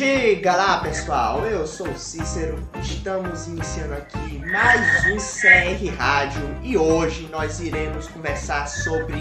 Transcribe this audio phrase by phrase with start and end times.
[0.00, 6.74] Diga lá pessoal, eu sou o Cícero, estamos iniciando aqui mais um CR Rádio e
[6.74, 9.16] hoje nós iremos conversar sobre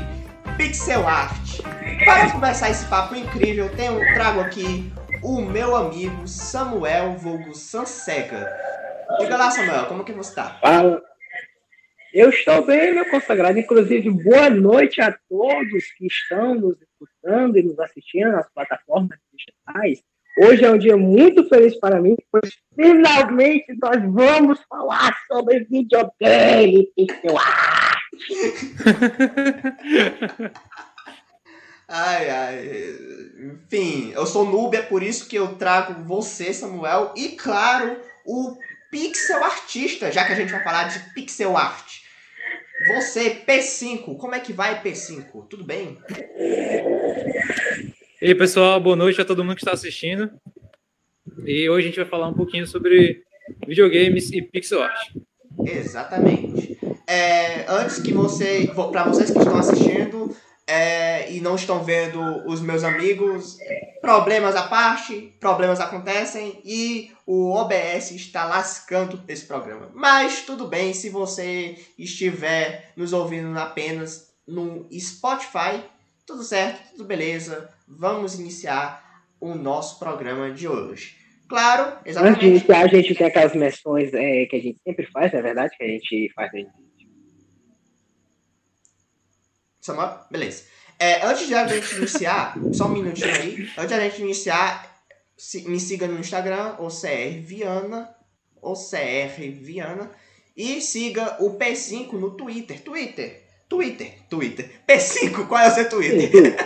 [0.55, 1.59] pixel art.
[2.05, 4.89] Para conversar esse papo incrível, tenho, trago aqui
[5.21, 8.49] o meu amigo Samuel Vulgo Sansega.
[9.19, 10.61] Diga lá Samuel, como que você está?
[12.13, 13.59] Eu estou bem, meu consagrado.
[13.59, 20.01] Inclusive, boa noite a todos que estão nos escutando e nos assistindo nas plataformas digitais.
[20.41, 26.89] Hoje é um dia muito feliz para mim, pois finalmente nós vamos falar sobre videogame
[26.95, 27.99] pixel art.
[31.89, 32.69] ai, ai.
[33.37, 38.55] Enfim, eu sou noob, é por isso que eu trago você, Samuel, e claro, o
[38.89, 41.99] pixel artista, já que a gente vai falar de pixel art.
[42.95, 45.49] Você, P5, como é que vai, P5?
[45.49, 45.97] Tudo bem?
[48.21, 50.29] E aí, pessoal, boa noite a todo mundo que está assistindo.
[51.45, 53.23] E hoje a gente vai falar um pouquinho sobre
[53.65, 55.15] videogames e pixel art.
[55.63, 56.77] Exatamente.
[57.07, 60.35] É, antes que você, para vocês que estão assistindo
[60.67, 63.57] é, e não estão vendo os meus amigos,
[64.01, 69.91] problemas à parte, problemas acontecem e o OBS está lascando esse programa.
[69.95, 75.81] Mas tudo bem se você estiver nos ouvindo apenas no Spotify,
[76.29, 77.73] tudo certo, tudo beleza.
[77.87, 79.03] Vamos iniciar
[79.39, 81.17] o nosso programa de hoje.
[81.47, 82.35] Claro, exatamente.
[82.35, 85.41] Antes de iniciar, a gente tem aquelas menções é, que a gente sempre faz, é
[85.41, 85.75] verdade?
[85.75, 86.51] Que a gente faz.
[89.81, 90.19] Samuel?
[90.29, 90.65] Beleza.
[90.99, 93.67] É, antes de a gente iniciar, só um minutinho aí.
[93.75, 95.03] Antes de a gente iniciar,
[95.65, 98.15] me siga no Instagram, ou CR Viana,
[98.61, 100.11] ou CR Viana.
[100.55, 102.79] E siga o P5 no Twitter.
[102.81, 103.48] Twitter.
[103.69, 104.13] Twitter.
[104.27, 104.71] Twitter.
[104.87, 106.57] P5, qual é o seu Twitter?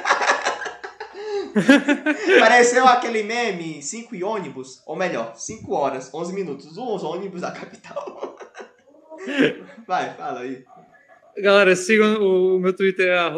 [2.39, 7.52] Pareceu aquele meme, 5 e ônibus, ou melhor, 5 horas, 11 minutos, os ônibus da
[7.52, 8.36] capital.
[9.86, 10.63] Vai, fala aí.
[11.37, 13.30] Galera, sigam o meu Twitter, é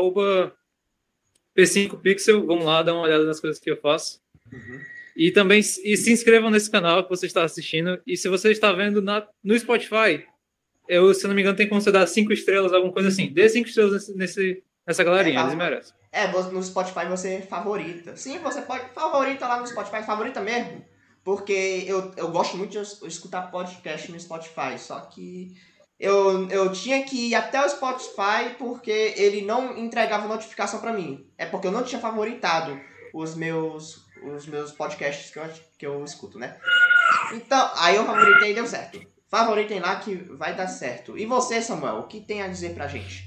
[1.57, 2.45] P5Pixel.
[2.45, 4.19] Vamos lá, dar uma olhada nas coisas que eu faço.
[4.51, 4.79] Uhum.
[5.15, 5.63] E também e
[5.97, 8.01] se inscrevam nesse canal que você está assistindo.
[8.05, 10.25] E se você está vendo na, no Spotify,
[10.87, 13.31] eu, se não me engano, tem como você dar 5 estrelas, alguma coisa assim.
[13.31, 15.93] Dê 5 estrelas nesse, nessa galerinha, é, eles merecem.
[16.11, 18.15] É, no Spotify você favorita.
[18.15, 20.83] Sim, você pode favorita lá no Spotify, favorita mesmo.
[21.23, 25.55] Porque eu, eu gosto muito de escutar podcast no Spotify, só que
[25.99, 31.25] eu, eu tinha que ir até o Spotify porque ele não entregava notificação para mim.
[31.37, 32.79] É porque eu não tinha favoritado
[33.13, 36.57] os meus, os meus podcasts que eu, que eu escuto, né?
[37.33, 39.14] Então, aí eu favoritei e deu certo.
[39.27, 41.17] Favoritem lá que vai dar certo.
[41.17, 43.25] E você, Samuel, o que tem a dizer pra gente?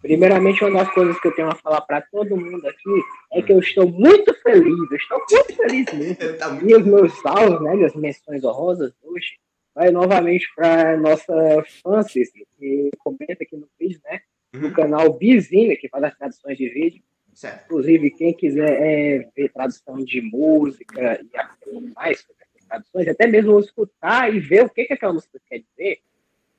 [0.00, 3.02] Primeiramente, uma das coisas que eu tenho a falar para todo mundo aqui
[3.32, 6.16] é que eu estou muito feliz, eu estou muito feliz mesmo.
[6.68, 9.38] E os meus salvos, né, minhas menções honrosas hoje,
[9.72, 11.32] vai novamente para nossa
[11.80, 14.20] Francis, que comenta aqui no vídeo, né,
[14.52, 14.72] no uhum.
[14.74, 17.02] canal Bizine, que faz as traduções de vídeo.
[17.32, 17.64] Certo.
[17.66, 22.26] Inclusive, quem quiser é, ver tradução de música e mais
[22.72, 26.00] traduções, até mesmo escutar e ver o que, que aquela música quer dizer,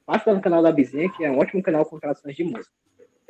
[0.05, 2.73] passa no canal da Bizine, que é um ótimo canal com traduções de música.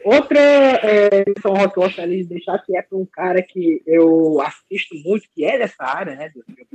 [0.03, 4.41] Outra é, São Roque eu gostaria de deixar que é para um cara que eu
[4.41, 6.67] assisto muito, que é dessa área, né, do filme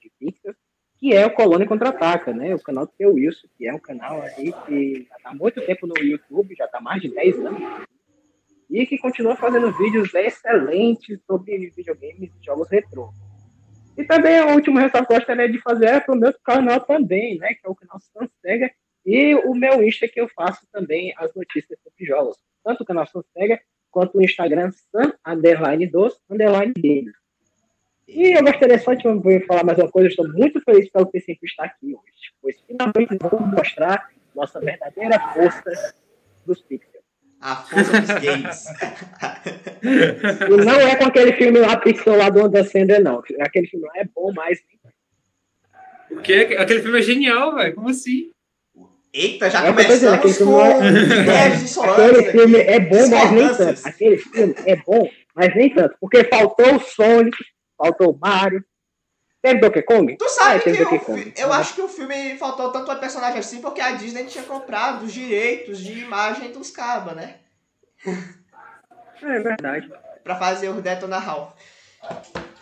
[0.00, 0.54] de Pixar,
[0.98, 4.20] que é o Colônia Contra-Ataca, né, o canal do seu Wilson, que é um canal
[4.20, 7.86] aí que já está há muito tempo no YouTube, já está mais de 10 anos,
[8.68, 13.10] e que continua fazendo vídeos excelentes sobre videogames e jogos retrô.
[13.98, 16.80] E também o último ressalto que eu gostaria de fazer é para o meu canal
[16.80, 18.70] também, né, que é o canal Sansega,
[19.04, 22.36] e o meu Insta que eu faço também as notícias sobre jogos.
[22.62, 23.60] Tanto o canal Sansega
[23.90, 27.14] quanto o Instagram San Underline dos Underline deles.
[28.06, 29.02] E eu gostaria só de
[29.46, 30.06] falar mais uma coisa.
[30.06, 34.60] Eu estou muito feliz pelo ter sempre estar aqui hoje, pois finalmente vamos mostrar nossa
[34.60, 35.94] verdadeira força
[36.46, 36.97] dos pixels.
[37.40, 38.64] A força dos games.
[40.66, 43.22] não é com aquele filme lá, Pixel lá do Adam Sandler, não.
[43.40, 44.58] Aquele filme lá é bom, mas.
[46.10, 46.56] O quê?
[46.58, 47.74] Aquele filme é genial, velho.
[47.74, 48.30] Como assim?
[49.12, 53.80] Eita, já é começamos com é, Aquele filme é bom, mas nem tanto.
[53.86, 55.96] Aquele filme é bom, mas nem tanto.
[56.00, 57.36] Porque faltou o Sonic,
[57.76, 58.64] faltou o Mario.
[59.48, 60.16] Teve Donkey Kong?
[60.16, 63.60] Tu sabe é, que eu, eu acho que o filme faltou tanto a personagem assim
[63.60, 67.36] porque a Disney tinha comprado os direitos de imagem dos cabas, né?
[69.22, 69.90] É verdade.
[70.22, 71.52] pra fazer o Detona Ralph.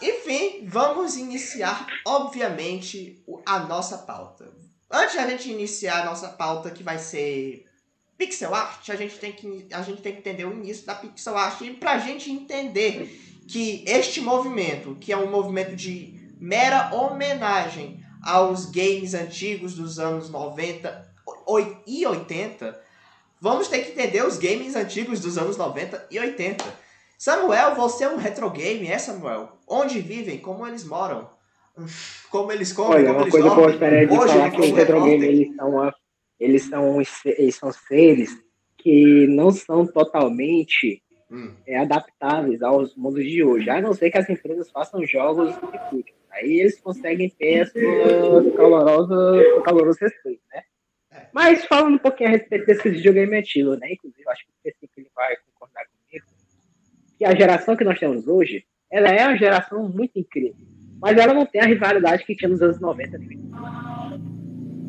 [0.01, 4.51] Enfim, vamos iniciar, obviamente, a nossa pauta.
[4.91, 7.67] Antes da gente iniciar a nossa pauta que vai ser
[8.17, 11.37] pixel art, a gente tem que, a gente tem que entender o início da pixel
[11.37, 11.61] art.
[11.63, 18.67] E pra gente entender que este movimento, que é um movimento de mera homenagem aos
[18.67, 21.15] games antigos dos anos 90
[21.87, 22.81] e 80,
[23.41, 26.65] vamos ter que entender os games antigos dos anos 90 e 80.
[27.19, 29.53] Samuel, você é um retro game, é Samuel?
[29.67, 30.39] Onde vivem?
[30.39, 31.29] Como eles moram?
[32.31, 32.93] Como eles comem?
[32.93, 33.65] Olha, como uma eles coisa dormem?
[33.65, 35.93] que eu gostaria de Hoje, falar que os retro games eles são,
[36.39, 38.31] eles, são, eles são seres
[38.77, 41.51] que não são totalmente Hum.
[41.67, 46.15] é, adaptáveis aos mundos de hoje, a não ser que as empresas façam jogos específicos.
[46.31, 50.63] Aí eles conseguem ter a sua calorosa, caloroso respeito, né?
[51.13, 51.27] É.
[51.33, 53.93] Mas falando um pouquinho a respeito desse videogame antigo, né?
[53.93, 56.27] Inclusive, acho que o PC ele vai concordar comigo,
[57.19, 60.55] que a geração que nós temos hoje, ela é uma geração muito incrível.
[61.01, 63.19] Mas ela não tem a rivalidade que tinha nos anos 90.
[63.19, 63.27] né?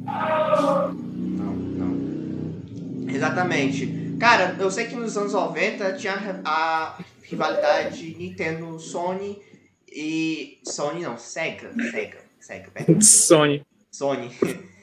[0.05, 3.09] Não, não.
[3.09, 4.06] Exatamente.
[4.19, 9.41] Cara, eu sei que nos anos 90 tinha a rivalidade Nintendo, Sony
[9.87, 10.59] e.
[10.63, 11.71] Sony não, Sega.
[11.91, 12.17] Sega.
[12.39, 13.01] Sega, pera.
[13.01, 13.65] Sony.
[13.91, 14.31] Sony.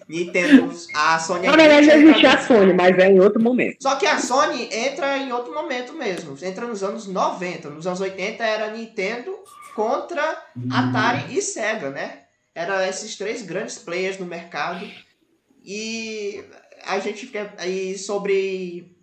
[0.08, 0.70] Nintendo.
[0.94, 2.38] A Sony Na verdade, tinha existia a.
[2.38, 3.76] Sony, mas é em outro momento.
[3.80, 6.36] Só que a Sony entra em outro momento mesmo.
[6.42, 7.70] Entra nos anos 90.
[7.70, 9.34] Nos anos 80 era Nintendo
[9.74, 12.20] contra Atari e Sega, né?
[12.54, 14.86] Era esses três grandes players no mercado.
[15.64, 16.44] E
[16.84, 18.93] a gente fica aí sobre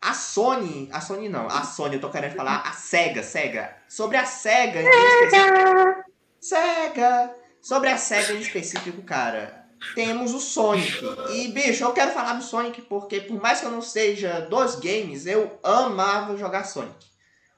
[0.00, 0.88] a Sony.
[0.92, 3.76] A Sony não, a Sony, eu tô querendo falar a Sega, Sega.
[3.88, 6.10] Sobre a Sega em específico.
[6.40, 7.34] Sega!
[7.60, 11.02] Sobre a Sega em específico, cara, temos o Sonic.
[11.30, 14.76] E, bicho, eu quero falar do Sonic porque, por mais que eu não seja dos
[14.76, 17.06] games, eu amava jogar Sonic.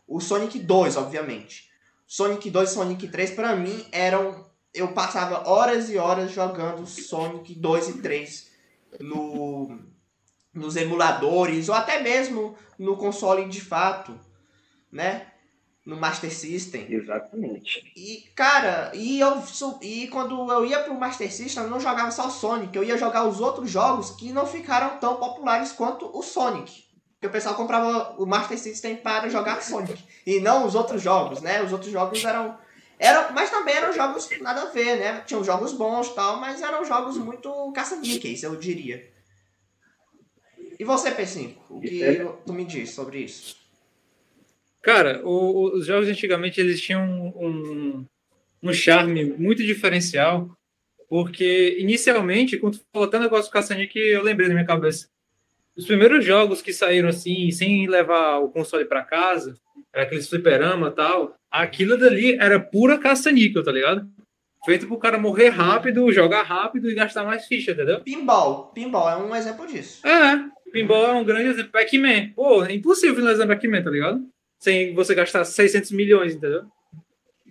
[0.06, 1.70] O Sonic 2, obviamente.
[2.06, 4.50] Sonic 2 e Sonic 3, pra mim, eram.
[4.74, 8.50] Eu passava horas e horas jogando Sonic 2 e 3
[9.00, 9.78] no,
[10.54, 14.18] nos emuladores, ou até mesmo no console de fato,
[14.90, 15.26] né?
[15.84, 16.86] No Master System.
[16.88, 17.90] Exatamente.
[17.96, 19.42] E, cara, e, eu,
[19.80, 23.26] e quando eu ia pro Master System, eu não jogava só Sonic, eu ia jogar
[23.26, 26.84] os outros jogos que não ficaram tão populares quanto o Sonic.
[27.14, 30.04] Porque o pessoal comprava o Master System para jogar Sonic.
[30.26, 31.62] E não os outros jogos, né?
[31.62, 32.58] Os outros jogos eram.
[32.98, 35.20] eram mas também eram jogos nada a ver, né?
[35.26, 39.11] Tinham jogos bons e tal, mas eram jogos muito caça-níqueis, eu diria.
[40.82, 41.54] E você, P5?
[41.70, 43.54] O que é- tu me diz sobre isso?
[44.82, 48.06] Cara, o- o- os jogos antigamente eles tinham um, um,
[48.64, 50.50] um charme muito diferencial,
[51.08, 55.06] porque inicialmente, quando tu falou até o negócio do caça-níquel, eu lembrei na minha cabeça.
[55.76, 59.54] Os primeiros jogos que saíram assim, sem levar o console para casa,
[59.92, 64.10] era aqueles fliperama e tal, aquilo dali era pura caça-níquel, tá ligado?
[64.64, 68.00] Feito pro cara morrer rápido, jogar rápido e gastar mais ficha, entendeu?
[68.00, 68.72] Pinball.
[68.74, 70.04] Pinball é um exemplo disso.
[70.06, 71.70] É, pinball é um grande exemplo.
[71.72, 72.30] Pac-Man.
[72.34, 74.20] Pô, é impossível finalizar Pac-Man, tá ligado?
[74.58, 76.62] Sem você gastar 600 milhões, entendeu?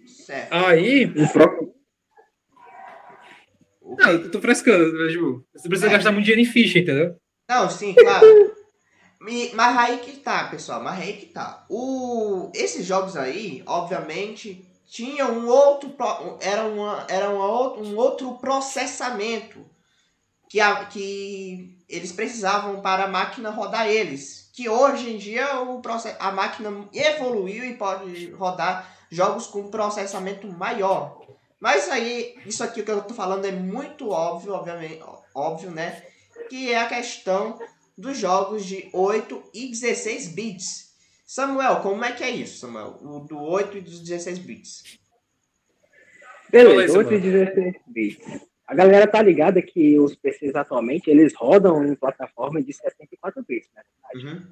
[0.06, 0.54] Certo.
[0.54, 1.06] Aí.
[1.06, 1.72] O próprio-
[3.98, 5.44] Não, eu tô frescando, né, Ju?
[5.54, 5.92] Você precisa É.
[5.94, 7.16] gastar muito dinheiro em ficha, entendeu?
[7.50, 8.56] Não, sim, claro.
[9.20, 10.82] Mas aí que tá, pessoal.
[10.82, 11.66] Mas aí que tá.
[11.70, 12.52] O...
[12.56, 15.90] Esses jogos aí, obviamente, tinham um outro.
[15.90, 19.60] pro- Era, uma, era uma, um outro processamento
[20.52, 24.50] que, a, que eles precisavam para a máquina rodar eles.
[24.54, 30.46] Que hoje em dia o proce- a máquina evoluiu e pode rodar jogos com processamento
[30.50, 31.22] maior.
[31.58, 35.02] Mas aí, isso aqui que eu tô falando é muito óbvio, obviamente,
[35.34, 36.04] óbvio, né?
[36.50, 37.58] que é a questão
[37.98, 40.92] dos jogos de 8 e 16 bits.
[41.26, 42.98] Samuel, como é que é isso, Samuel?
[43.02, 45.00] O do 8 e dos 16 bits.
[46.50, 47.08] Beleza, Samuel.
[47.08, 48.51] 8 e 16 bits.
[48.72, 53.70] A galera tá ligada que os PCs atualmente, eles rodam em plataforma de 64 bits,
[53.76, 53.84] né?
[54.16, 54.48] Uhum.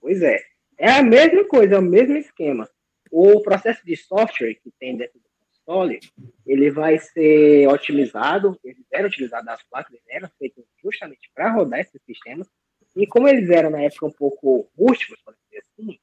[0.00, 0.42] Pois é.
[0.76, 2.68] É a mesma coisa, é o mesmo esquema.
[3.08, 6.00] O processo de software que tem dentro do console,
[6.44, 11.78] ele vai ser otimizado, eles eram utilizados as placas, eles eram feitos justamente para rodar
[11.78, 12.48] esses sistemas,
[12.96, 15.96] e como eles eram na época um pouco rústicos, por dizer assim,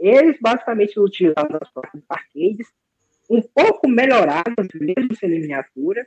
[0.00, 2.66] eles basicamente utilizavam as placas arcades,
[3.30, 6.04] um pouco melhoradas, mesmo sendo miniatura,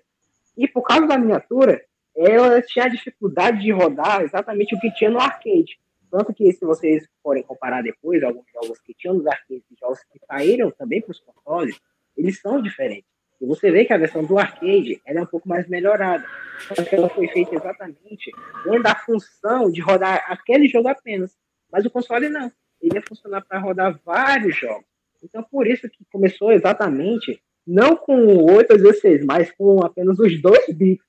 [0.58, 1.84] e por causa da miniatura,
[2.16, 5.80] ela tinha dificuldade de rodar exatamente o que tinha no arcade.
[6.12, 10.00] Tanto que, se vocês forem comparar depois, alguns jogos que tinham nos arcades e jogos
[10.12, 11.80] que saíram também para os consoles,
[12.16, 13.10] eles são diferentes.
[13.42, 16.24] E você vê que a versão do arcade é um pouco mais melhorada.
[16.60, 18.32] Só que ela foi feita exatamente
[18.64, 21.36] dentro da função de rodar aquele jogo apenas.
[21.72, 22.52] Mas o console não.
[22.80, 24.86] Ele ia funcionar para rodar vários jogos.
[25.24, 28.15] Então, por isso que começou exatamente, não com
[28.53, 31.03] 8 ou 16, mas com apenas os dois bits.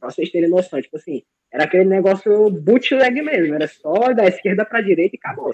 [0.00, 0.80] Para vocês terem noção.
[0.80, 1.22] Tipo assim,
[1.52, 3.54] era aquele negócio bootleg mesmo.
[3.54, 5.52] Era só da esquerda para direita e acabou.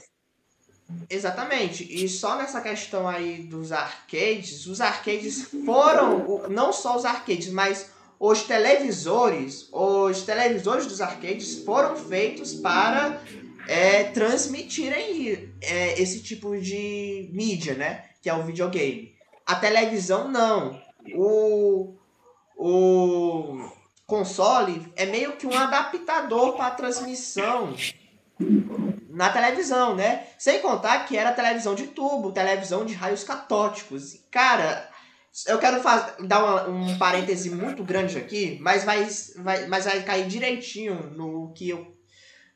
[1.08, 1.84] Exatamente.
[1.90, 7.90] E só nessa questão aí dos arcades, os arcades foram, não só os arcades, mas
[8.18, 13.20] os televisores, os televisores dos arcades foram feitos para
[13.66, 18.04] é, transmitirem é, esse tipo de mídia, né?
[18.22, 19.13] Que é o videogame.
[19.46, 20.80] A televisão não.
[21.14, 21.94] O,
[22.56, 23.70] o
[24.06, 27.74] console é meio que um adaptador para transmissão
[29.14, 30.26] na televisão, né?
[30.38, 34.24] Sem contar que era televisão de tubo, televisão de raios catóticos.
[34.30, 34.90] Cara,
[35.46, 40.02] eu quero faz, dar uma, um parêntese muito grande aqui, mas vai, vai, mas vai
[40.02, 41.96] cair direitinho no que eu,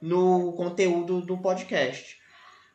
[0.02, 2.17] no conteúdo do podcast.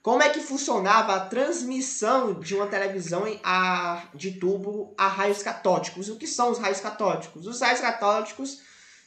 [0.03, 6.09] Como é que funcionava a transmissão de uma televisão a, de tubo a raios catóticos?
[6.09, 7.47] O que são os raios catóticos?
[7.47, 8.59] Os raios catóticos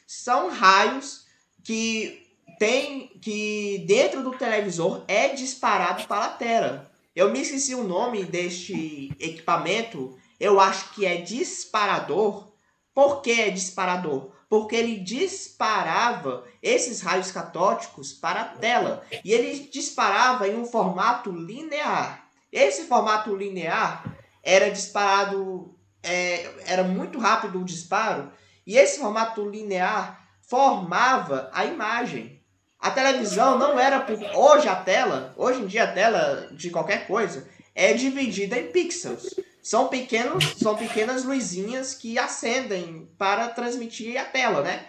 [0.07, 1.27] são raios
[1.63, 2.27] que
[2.57, 6.91] tem que dentro do televisor é disparado para a tela.
[7.15, 10.17] Eu me esqueci o nome deste equipamento.
[10.39, 12.47] Eu acho que é disparador.
[12.91, 14.31] Por que é disparador?
[14.49, 19.03] Porque ele disparava esses raios catóticos para a tela.
[19.23, 22.27] E ele disparava em um formato linear.
[22.51, 25.75] Esse formato linear era disparado.
[26.01, 28.31] É, era muito rápido o disparo.
[28.65, 32.41] E esse formato linear formava a imagem.
[32.79, 34.17] A televisão não era por.
[34.35, 39.35] Hoje a tela, hoje em dia a tela de qualquer coisa é dividida em pixels.
[39.67, 44.87] São pequenos, são pequenas luzinhas que acendem para transmitir a tela, né?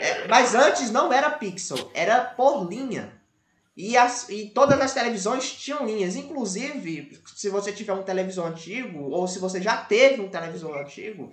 [0.00, 3.20] É, mas antes não era pixel, era por linha.
[3.76, 6.14] E, as, e todas as televisões tinham linhas.
[6.14, 11.32] Inclusive, se você tiver um televisor antigo, ou se você já teve um televisor antigo,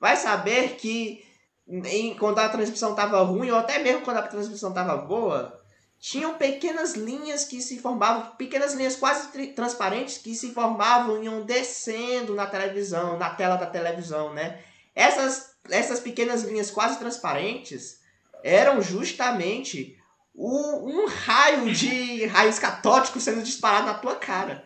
[0.00, 1.22] vai saber que
[1.68, 5.61] em, quando a transmissão estava ruim, ou até mesmo quando a transmissão estava boa,
[6.02, 11.42] tinham pequenas linhas que se formavam, pequenas linhas quase transparentes que se formavam e iam
[11.42, 14.60] descendo na televisão, na tela da televisão, né?
[14.96, 18.00] Essas, essas pequenas linhas quase transparentes
[18.42, 19.96] eram justamente
[20.34, 24.64] o, um raio de raios catóticos sendo disparado na tua cara.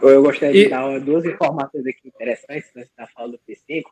[0.00, 3.82] Eu gostaria de dar duas informações aqui interessantes, você está falando do P5.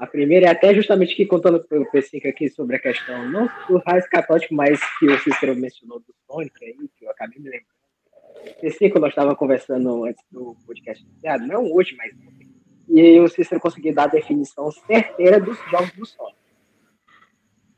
[0.00, 3.76] A primeira é até justamente que contando pelo P5 aqui sobre a questão, não do
[3.86, 7.66] raios catótico, mas que o Cícero mencionou do Sonic aí, que eu acabei me lembrando.
[8.62, 12.14] P5 nós estávamos conversando antes do podcast iniciado, não hoje, mas
[12.88, 16.38] e o Cícero conseguiu dar a definição certeira dos jogos do Sonic.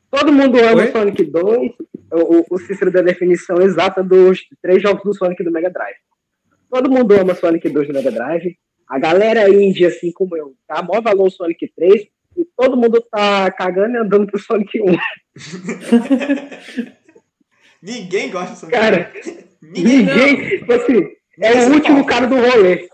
[0.09, 1.73] Todo mundo ama o Sonic 2,
[2.13, 5.97] o, o Cícero deu a definição exata dos três jogos do Sonic do Mega Drive.
[6.71, 8.57] Todo mundo ama Sonic 2 do Mega Drive,
[8.93, 10.83] a galera índia, assim como eu, tá?
[10.83, 14.85] Mó valor Sonic 3 e todo mundo tá cagando e andando pro Sonic 1.
[17.83, 19.11] ninguém gosta do Sonic Cara,
[19.63, 21.09] ninguém, ninguém tipo assim,
[21.41, 22.05] é o último importa.
[22.05, 22.87] cara do rolê.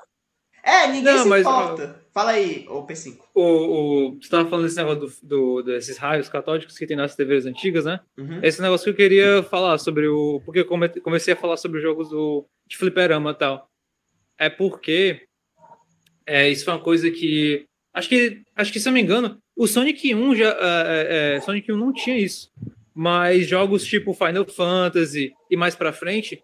[0.63, 2.01] É, ninguém não, se mas, importa.
[2.15, 3.17] Fala aí, o P5.
[3.35, 7.17] O, o, você tava falando desse negócio do, do, desses raios catódicos que tem nas
[7.17, 7.99] TVs antigas, né?
[8.17, 8.39] Uhum.
[8.41, 10.41] Esse negócio que eu queria falar sobre o.
[10.45, 10.67] Porque eu
[11.03, 13.69] comecei a falar sobre os jogos do, de fliperama e tal.
[14.39, 15.28] É porque
[16.29, 17.65] é, isso foi uma coisa que.
[17.95, 20.51] Acho que, acho que, se eu não me engano, o Sonic 1 já.
[20.61, 22.51] É, é, Sonic 1 não tinha isso.
[22.95, 26.41] Mas jogos tipo Final Fantasy e mais pra frente,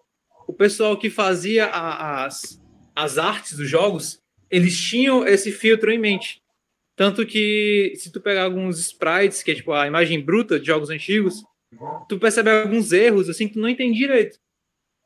[0.49, 2.61] o pessoal que fazia a, as,
[2.97, 6.41] as artes dos jogos, eles tinham esse filtro em mente.
[6.97, 10.91] Tanto que, se tu pegar alguns sprites, que é tipo a imagem bruta de jogos
[10.91, 11.43] antigos,
[12.09, 14.39] tu percebe alguns erros assim que tu não entende direito.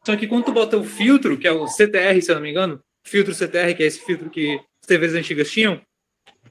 [0.06, 2.50] Só que quando tu bota o filtro, que é o CTR, se eu não me
[2.50, 5.80] engano, filtro CTR, que é esse filtro que TVs antigas tinham,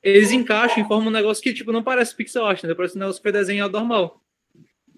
[0.02, 2.74] eles encaixam e formam um negócio que tipo não parece pixel art, né?
[2.74, 4.22] parece um negócio que foi desenhado normal.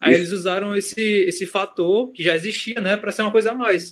[0.01, 3.55] Aí eles usaram esse, esse fator que já existia, né, para ser uma coisa a
[3.55, 3.91] mais.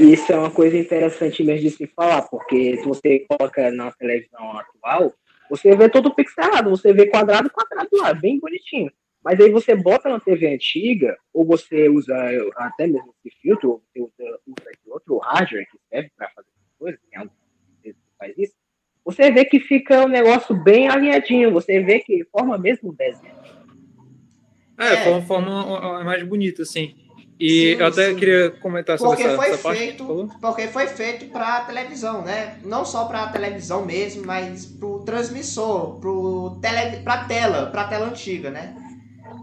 [0.00, 4.58] Isso é uma coisa interessante mesmo de se falar, porque se você coloca na televisão
[4.58, 5.14] atual,
[5.48, 8.90] você vê todo pixelado, você vê quadrado, quadrado lá, bem bonitinho.
[9.22, 12.14] Mas aí você bota na TV antiga, ou você usa
[12.56, 17.00] até mesmo esse filtro, ou você usa, usa outro hardware que serve para fazer coisas,
[17.10, 17.45] tem que
[18.18, 18.54] faz isso,
[19.04, 23.36] você vê que fica um negócio bem alinhadinho, você vê que forma mesmo um desenho.
[24.78, 25.04] É, é.
[25.04, 26.94] Forma, forma uma imagem bonita, assim.
[27.38, 28.16] E sim, eu até sim.
[28.16, 30.40] queria comentar sobre porque essa, foi essa feito, parte.
[30.40, 32.58] Porque foi feito para televisão, né?
[32.64, 38.50] Não só para televisão mesmo, mas pro transmissor, pro tele, pra tela, pra tela antiga,
[38.50, 38.74] né?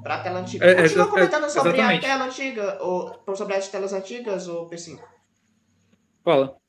[0.02, 0.66] Pra tela antiga.
[0.66, 2.06] É, Continua comentando sobre exatamente.
[2.06, 5.00] a tela antiga, ou sobre as telas antigas, ou P5.
[6.24, 6.63] Fala.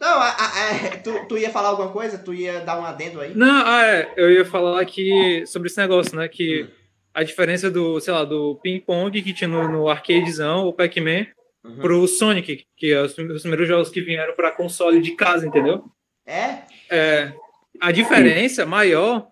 [0.00, 2.18] Não, a, a, a, é, tu, tu ia falar alguma coisa?
[2.18, 3.34] Tu ia dar um adendo aí?
[3.34, 6.28] Não, ah, é, eu ia falar que sobre esse negócio, né?
[6.28, 6.68] Que hum.
[7.12, 11.26] a diferença do, sei lá, do ping-pong que tinha no, no arcadezão, o Pac-Man,
[11.64, 11.76] uhum.
[11.76, 15.84] pro Sonic, que é os, os primeiros jogos que vieram para console de casa, entendeu?
[16.26, 16.62] É?
[16.90, 17.32] É.
[17.80, 19.28] A diferença maior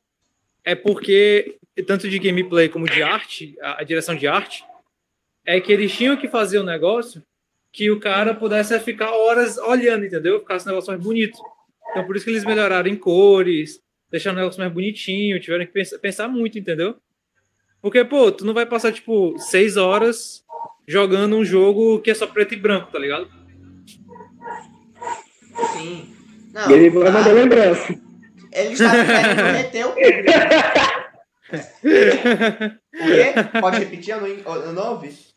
[0.64, 4.64] é porque, tanto de gameplay como de arte, a, a direção de arte,
[5.44, 7.22] é que eles tinham que fazer o um negócio
[7.72, 10.40] que o cara pudesse ficar horas olhando, entendeu?
[10.40, 11.38] Ficasse um negócio mais bonito.
[11.90, 15.72] Então, por isso que eles melhoraram em cores, deixaram o negócio mais bonitinho, tiveram que
[15.72, 16.96] pensar, pensar muito, entendeu?
[17.80, 20.44] Porque, pô, tu não vai passar, tipo, seis horas
[20.86, 23.28] jogando um jogo que é só preto e branco, tá ligado?
[25.72, 26.14] Sim.
[26.52, 27.98] Não, ele vai mandar ah, lembrança.
[28.52, 29.94] Ele está querendo meter o O
[33.14, 33.34] quê?
[33.60, 34.14] Pode repetir?
[34.14, 35.31] Eu não, eu não ouvi.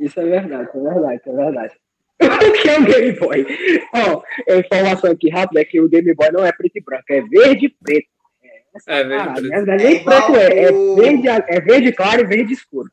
[0.00, 1.74] Isso é verdade, é verdade, é verdade.
[2.20, 3.46] o que é um Game Boy?
[3.94, 6.80] Ó, oh, a informação aqui rápida é que o Game Boy não é preto e
[6.80, 8.08] branco, é verde e preto.
[8.42, 9.70] É, é verde preto.
[9.70, 12.90] É nem é preto, é, é, verde, é verde claro e verde escuro.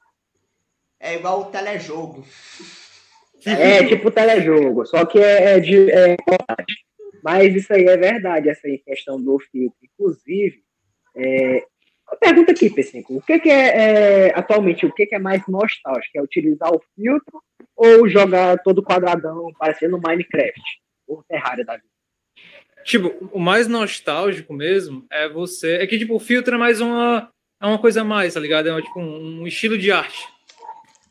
[1.00, 2.26] É igual o telejogo.
[3.46, 5.90] É, tipo telejogo, só que é, é de.
[5.90, 6.18] É,
[7.24, 9.78] mas isso aí é verdade, essa questão do filtro.
[9.84, 10.62] Inclusive,
[11.16, 11.64] é,
[12.10, 13.06] uma pergunta aqui, P5.
[13.10, 16.18] O que, que é, é, atualmente, o que, que é mais nostálgico?
[16.18, 17.42] É utilizar o filtro
[17.76, 20.62] ou jogar todo quadradão parecendo Minecraft?
[21.08, 21.88] Ou Terraria da vida?
[22.84, 25.76] Tipo, o mais nostálgico mesmo é você.
[25.76, 27.30] É que, tipo, o filtro é mais uma.
[27.62, 28.70] É uma coisa a mais, tá ligado?
[28.70, 30.26] É tipo um, um estilo de arte.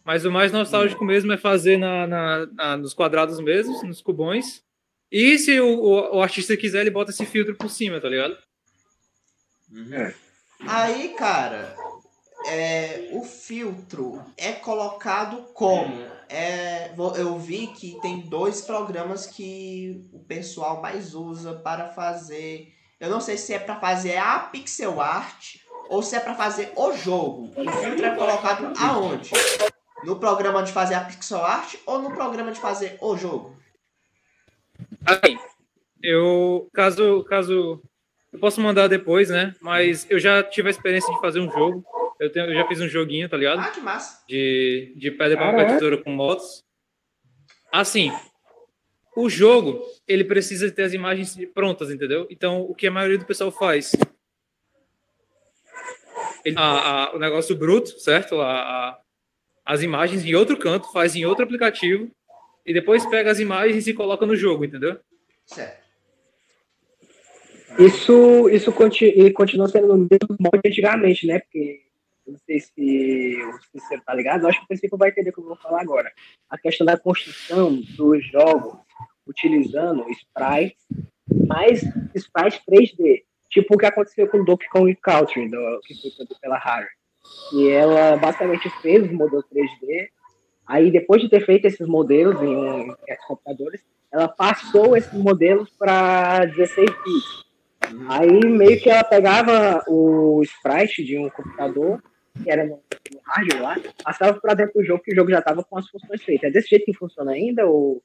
[0.04, 1.06] Mas o mais nostálgico hum.
[1.08, 4.62] mesmo é fazer na, na, na, nos quadrados mesmo, nos cubões.
[5.10, 8.36] E se o, o, o, artista quiser, ele bota esse filtro por cima, tá ligado?
[9.70, 9.94] Uhum.
[9.94, 10.14] É.
[10.60, 11.76] Aí, cara,
[12.46, 16.00] é, o filtro é colocado como?
[16.28, 22.72] É, eu vi que tem dois programas que o pessoal mais usa para fazer.
[22.98, 25.56] Eu não sei se é para fazer a pixel art
[25.88, 27.52] ou se é para fazer o jogo.
[27.56, 29.30] O filtro é colocado aonde?
[30.04, 33.56] No programa de fazer a pixel art ou no programa de fazer o jogo?
[35.04, 35.38] Aí,
[36.02, 37.82] eu caso caso
[38.36, 39.54] eu posso mandar depois, né?
[39.62, 41.82] Mas eu já tive a experiência de fazer um jogo.
[42.20, 43.60] Eu, tenho, eu já fiz um joguinho, tá ligado?
[43.60, 44.22] Ah, que massa.
[44.28, 46.62] De, de pedra, papel e tesoura com motos.
[47.72, 48.12] Assim,
[49.16, 52.26] o jogo, ele precisa ter as imagens prontas, entendeu?
[52.30, 53.92] Então, o que a maioria do pessoal faz?
[56.44, 58.40] Ele, a, a, o negócio bruto, certo?
[58.40, 58.98] A,
[59.64, 62.10] as imagens em outro canto, faz em outro aplicativo,
[62.66, 65.00] e depois pega as imagens e coloca no jogo, entendeu?
[65.46, 65.85] Certo.
[67.78, 71.40] Isso, isso continua, sendo no mesmo modo antigamente, né?
[71.40, 71.82] Porque
[72.26, 73.38] não sei se
[73.72, 76.10] você está ligado, acho que o princípio vai entender o que eu vou falar agora.
[76.48, 78.78] A questão da construção dos jogos
[79.26, 80.86] utilizando sprites,
[81.46, 81.82] mais
[82.14, 83.24] sprites 3D.
[83.50, 86.88] Tipo o que aconteceu com Donkey Kong Country, do, que foi feito pela Harry.
[87.52, 90.08] E ela basicamente fez os modelos 3D.
[90.66, 93.80] Aí, depois de ter feito esses modelos em, em computadores,
[94.12, 97.45] ela passou esses modelos para 16 bits.
[98.08, 102.02] Aí meio que ela pegava o sprite de um computador,
[102.42, 105.38] que era no, no hardware lá, passava para dentro do jogo, que o jogo já
[105.38, 106.50] estava com as funções feitas.
[106.50, 108.02] É desse jeito que funciona ainda ou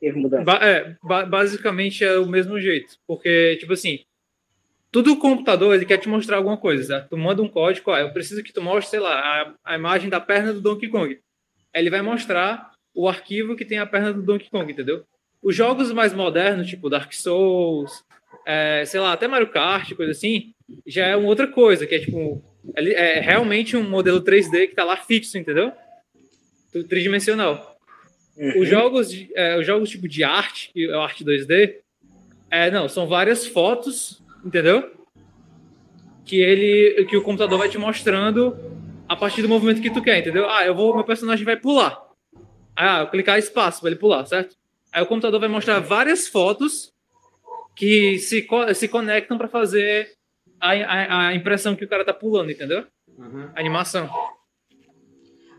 [0.00, 0.44] teve mudança?
[0.44, 2.96] Ba é, ba basicamente é o mesmo jeito.
[3.06, 4.00] Porque, tipo assim,
[4.90, 7.08] tudo o computador ele quer te mostrar alguma coisa, certo?
[7.10, 10.10] Tu manda um código, ah, eu preciso que tu mostre, sei lá, a, a imagem
[10.10, 11.18] da perna do Donkey Kong.
[11.74, 15.04] Ele vai mostrar o arquivo que tem a perna do Donkey Kong, entendeu?
[15.42, 18.04] Os jogos mais modernos, tipo Dark Souls,
[18.46, 20.52] é, sei lá, até Mario Kart, coisa assim,
[20.86, 22.42] já é uma outra coisa, que é tipo,
[22.74, 25.72] é, é realmente um modelo 3D que tá lá fixo, entendeu?
[26.88, 27.76] Tridimensional.
[28.36, 28.60] Uhum.
[28.60, 31.76] Os jogos, é, os jogos tipo de arte, que é arte 2D,
[32.50, 34.90] é, não, são várias fotos, entendeu?
[36.24, 38.56] Que ele, que o computador vai te mostrando
[39.08, 40.48] a partir do movimento que tu quer, entendeu?
[40.48, 42.00] Ah, eu vou, meu personagem vai pular.
[42.74, 44.56] Ah, eu clicar espaço para ele pular, certo?
[44.90, 46.91] Aí o computador vai mostrar várias fotos
[47.74, 50.10] que se, se conectam para fazer
[50.60, 52.86] a, a, a, impressão que o cara tá pulando, entendeu?
[53.18, 53.50] Uhum.
[53.54, 54.08] A animação.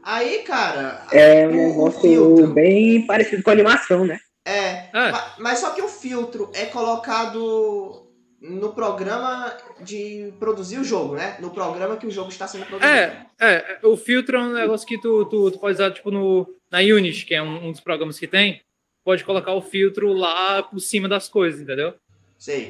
[0.03, 1.05] Aí, cara.
[1.11, 2.47] É um negócio filtro...
[2.53, 4.19] bem parecido com a animação, né?
[4.45, 5.11] É, é.
[5.39, 8.09] Mas só que o filtro é colocado
[8.41, 11.37] no programa de produzir o jogo, né?
[11.39, 12.93] No programa que o jogo está sendo produzido.
[12.93, 16.45] É, é o filtro é um negócio que tu, tu, tu pode usar, tipo, no,
[16.69, 18.61] na Unity, que é um, um dos programas que tem.
[19.05, 21.93] Pode colocar o filtro lá por cima das coisas, entendeu?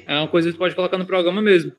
[0.07, 1.71] É uma coisa que tu pode colocar no programa mesmo.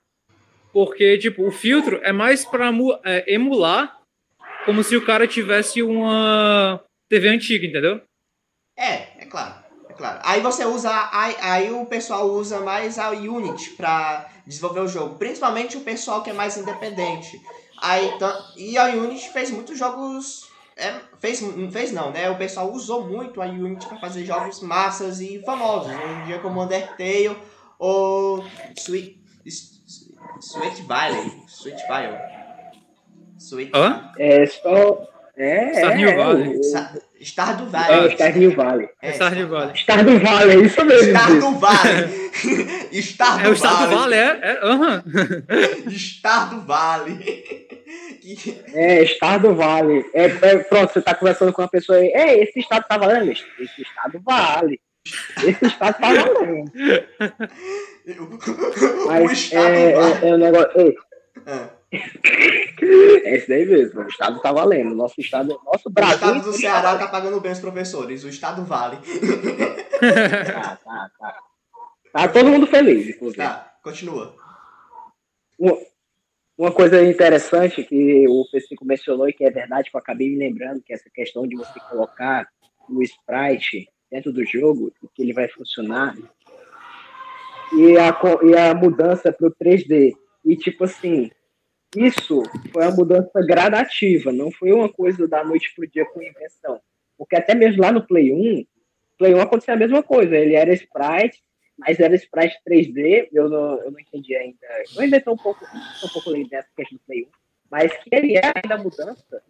[0.73, 2.73] Porque, tipo, o filtro é mais para
[3.05, 4.01] é, emular
[4.65, 8.01] como se o cara tivesse uma TV antiga, entendeu?
[8.77, 9.63] É, é claro.
[9.89, 10.21] É claro.
[10.25, 10.91] Aí você usa.
[11.13, 15.17] Aí, aí o pessoal usa mais a Unity para desenvolver o jogo.
[15.17, 17.41] Principalmente o pessoal que é mais independente.
[17.81, 18.11] Aí,
[18.57, 22.29] e a Unity fez muitos jogos é, fez, fez não, né?
[22.31, 25.93] O pessoal usou muito a Unity para fazer jogos massas e famosos.
[25.93, 27.37] Hoje em dia como Undertale
[27.79, 28.45] ou
[28.77, 29.21] Sweet,
[30.41, 31.33] Sweet Valley.
[31.49, 32.19] Sweet Valley.
[33.39, 34.13] Sweet Hã?
[34.19, 35.09] É só...
[35.37, 36.61] É, Stardew é, Valley.
[37.19, 38.07] É, Stardew Valley.
[38.07, 38.89] É, Stardew Valley.
[39.03, 39.77] É, Stardew Valley.
[39.77, 41.09] Stardew Valley, é isso mesmo.
[41.09, 42.31] Stardew Valley.
[43.03, 44.39] Stardew É o Stardew Valley, é?
[44.43, 45.05] é aham.
[45.91, 47.65] Stardew Valley.
[48.73, 50.05] É, Estado vale.
[50.15, 52.09] É, é, pronto, você tá conversando com uma pessoa aí.
[52.09, 53.31] É, esse estado tá valendo?
[53.31, 54.81] Esse, esse estado vale.
[55.07, 56.73] Esse estado tá valendo.
[59.07, 60.81] Mas o é, é, é um negócio.
[60.81, 60.95] Ei,
[63.25, 64.01] é isso daí mesmo.
[64.01, 64.95] O estado tá valendo.
[64.95, 66.15] Nosso estado, nosso O Brasil.
[66.15, 68.25] estado do Ceará tá pagando bem os professores.
[68.25, 68.99] O estado vale.
[70.05, 71.39] Tá, tá, tá.
[72.13, 73.43] Tá todo mundo feliz, inclusive.
[73.43, 74.37] Tá, continua.
[75.59, 75.79] Uma,
[76.59, 80.37] uma coisa interessante que o P5 mencionou e que é verdade, que eu acabei me
[80.37, 82.47] lembrando, que é essa questão de você colocar
[82.91, 86.17] o sprite dentro do jogo, e que ele vai funcionar,
[87.73, 90.13] e a, e a mudança para o 3D.
[90.45, 91.33] E, tipo assim,
[91.97, 96.81] isso foi uma mudança gradativa, não foi uma coisa da noite pro dia com invenção.
[97.19, 98.65] Porque até mesmo lá no Play 1,
[99.19, 101.43] Play 1 acontecia a mesma coisa, ele era sprite,
[101.77, 104.59] mas era sprite 3D, eu não, eu não entendi ainda.
[104.95, 107.27] Eu ainda estou um pouco, um pouco lendo dessa questão do Play 1,
[107.75, 109.43] mas que ele é ainda a mudança.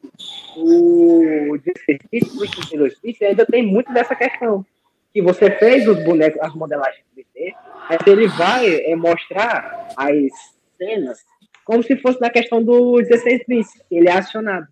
[0.56, 4.64] O 16 bits pro 32 bits ainda tem muito dessa questão.
[5.12, 7.52] Que você fez os bonecos, as modelagens 3D,
[7.90, 10.16] mas ele vai é, mostrar as
[10.78, 11.18] cenas
[11.66, 14.66] como se fosse na questão do 16 bits, que ele é acionado.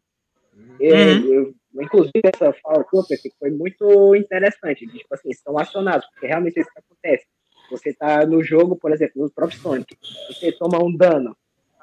[0.80, 1.32] É, Uhum.
[1.32, 3.02] eu- inclusive, essa fala que eu
[3.38, 4.86] foi muito interessante.
[4.86, 7.26] Tipo assim, estão acionados, porque realmente isso acontece.
[7.70, 9.94] Você está no jogo, por exemplo, no próprio Sonic,
[10.28, 11.36] você toma um dano.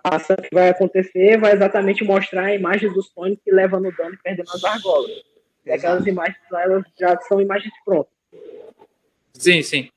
[0.10, 4.16] A ação que vai acontecer vai exatamente mostrar a imagem do Sonic levando o dano
[4.16, 5.12] e perdendo as argolas.
[5.66, 8.12] E aquelas imagens elas já são imagens prontas.
[9.34, 9.90] Sim, sim.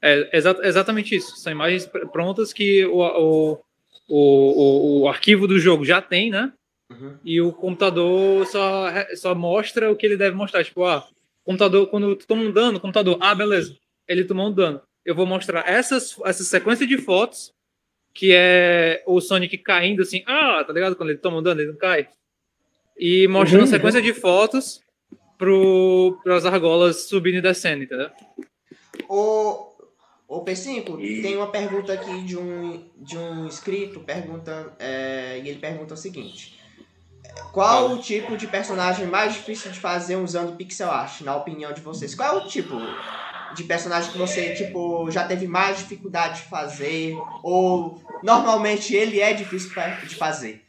[0.00, 1.36] É exa- exatamente isso.
[1.36, 6.30] São imagens pr- prontas que o, o, o, o, o arquivo do jogo já tem,
[6.30, 6.52] né?
[6.90, 7.18] Uhum.
[7.22, 10.64] E o computador só, só mostra o que ele deve mostrar.
[10.64, 11.06] Tipo, ah,
[11.44, 13.76] computador, quando tu toma um dano, o computador, ah, beleza,
[14.08, 14.80] ele tomou um dano.
[15.04, 17.52] Eu vou mostrar essas, essa sequência de fotos,
[18.12, 20.96] que é o Sonic caindo assim, ah, tá ligado?
[20.96, 22.08] Quando ele toma um dano, ele não cai.
[22.98, 24.82] E mostrando Uhum, sequência de fotos
[25.38, 28.10] para as argolas subindo e descendo, entendeu?
[29.08, 29.72] O,
[30.28, 35.58] o P5, tem uma pergunta aqui de um, de um inscrito, pergunta, é, e ele
[35.58, 36.60] pergunta o seguinte.
[37.52, 37.98] Qual Fala.
[37.98, 42.14] o tipo de personagem mais difícil de fazer usando pixel art, na opinião de vocês?
[42.14, 42.74] Qual é o tipo
[43.54, 47.16] de personagem que você, tipo, já teve mais dificuldade de fazer?
[47.42, 49.70] Ou normalmente ele é difícil
[50.06, 50.62] de fazer?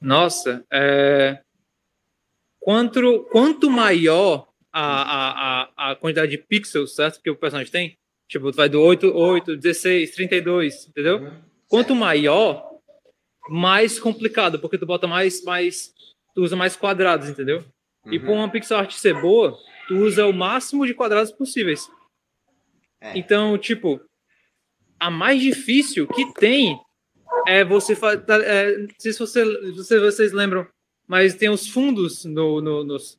[0.00, 1.38] Nossa, é...
[2.60, 7.20] quanto, quanto maior a, a, a, quantidade de pixels, certo?
[7.22, 7.96] Que o personagem tem,
[8.28, 11.18] tipo, vai do 8, 8, 16, 32, entendeu?
[11.18, 11.32] Uhum.
[11.68, 12.68] Quanto maior,
[13.48, 15.92] mais complicado, porque tu bota mais, mais,
[16.34, 17.64] tu usa mais quadrados, entendeu?
[18.06, 18.24] E Uhum.
[18.24, 19.56] para uma pixel art ser boa,
[19.86, 21.90] tu usa o máximo de quadrados possíveis.
[23.00, 23.18] É.
[23.18, 24.00] Então, tipo,
[24.98, 26.80] a mais difícil que tem
[27.46, 28.22] é você fazer.
[28.78, 29.44] não sei se você,
[29.82, 30.66] se vocês lembram,
[31.06, 33.18] mas tem os fundos no, no, nos,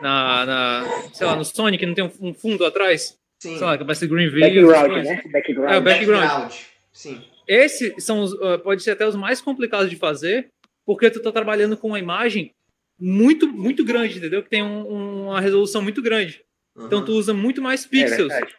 [0.00, 3.18] na, na, sei lá, no Sonic, não tem um, um fundo atrás?
[3.38, 3.56] Sim.
[3.56, 4.40] Sei lá, que parece Greenville.
[4.40, 5.22] Background, né?
[5.30, 5.72] Background.
[5.72, 6.52] É, o background.
[6.92, 7.22] Sim.
[7.46, 10.48] Esses são os, uh, pode ser até os mais complicados de fazer,
[10.84, 12.52] porque tu tá trabalhando com uma imagem
[12.98, 14.42] muito, muito grande, entendeu?
[14.42, 16.42] Que tem um- uma resolução muito grande.
[16.76, 17.04] Então Uhum.
[17.04, 18.28] tu usa muito mais É pixels.
[18.28, 18.54] verdade.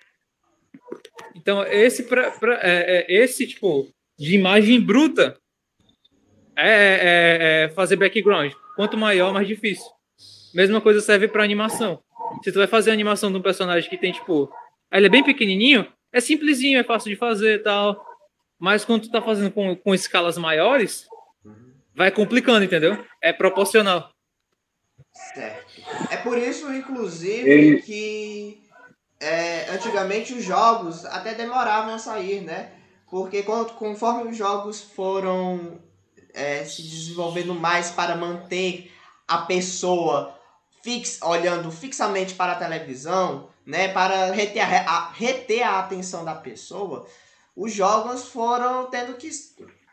[1.35, 5.37] Então, esse, pra, pra- é, é, esse tipo de imagem bruta
[6.55, 8.51] é, é- é fazer background.
[8.75, 9.85] Quanto maior, mais difícil.
[10.53, 12.01] Mesma coisa serve para animação.
[12.43, 14.51] Se tu vai fazer a animação de um personagem que tem, tipo,
[14.91, 18.03] ele é bem pequenininho, é simplesinho, é fácil de fazer e tal.
[18.59, 21.07] Mas quando tu tá fazendo com, com escalas maiores,
[21.95, 23.03] vai complicando, entendeu?
[23.21, 24.11] É proporcional.
[25.11, 25.83] Certo.
[26.07, 28.63] É por isso, inclusive, Ele- que
[29.19, 32.71] é, antigamente os jogos até demoravam a sair, né?
[33.09, 35.81] Porque conforme os jogos foram
[36.33, 38.91] é, se desenvolvendo mais para manter
[39.27, 40.35] a pessoa
[40.83, 43.89] fix, olhando fixamente para a televisão, né?
[43.89, 47.07] Para reter a, a- reter a atenção da pessoa,
[47.55, 49.29] os jogos foram tendo que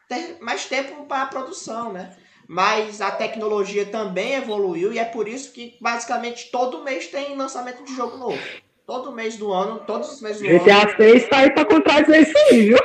[0.08, 2.16] ter mais tempo para a produção, né?
[2.48, 7.84] Mas a tecnologia também evoluiu e é por isso que basicamente todo mês tem lançamento
[7.84, 8.38] de jogo novo.
[8.86, 10.60] Todo mês do ano, todos os meses do ano.
[10.60, 12.78] GTA 6 tá aí pra contradizer isso aí, viu?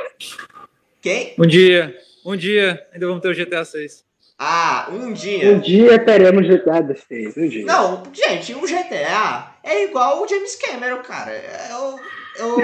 [1.00, 1.34] Quem?
[1.38, 4.04] Um dia, um dia, ainda vamos ter o GTA 6.
[4.38, 5.52] Ah, um dia.
[5.52, 7.64] Um dia teremos GTA 6, um dia.
[7.64, 11.32] Não, gente, o GTA é igual o James Cameron, cara.
[11.70, 12.00] Eu.
[12.38, 12.56] eu...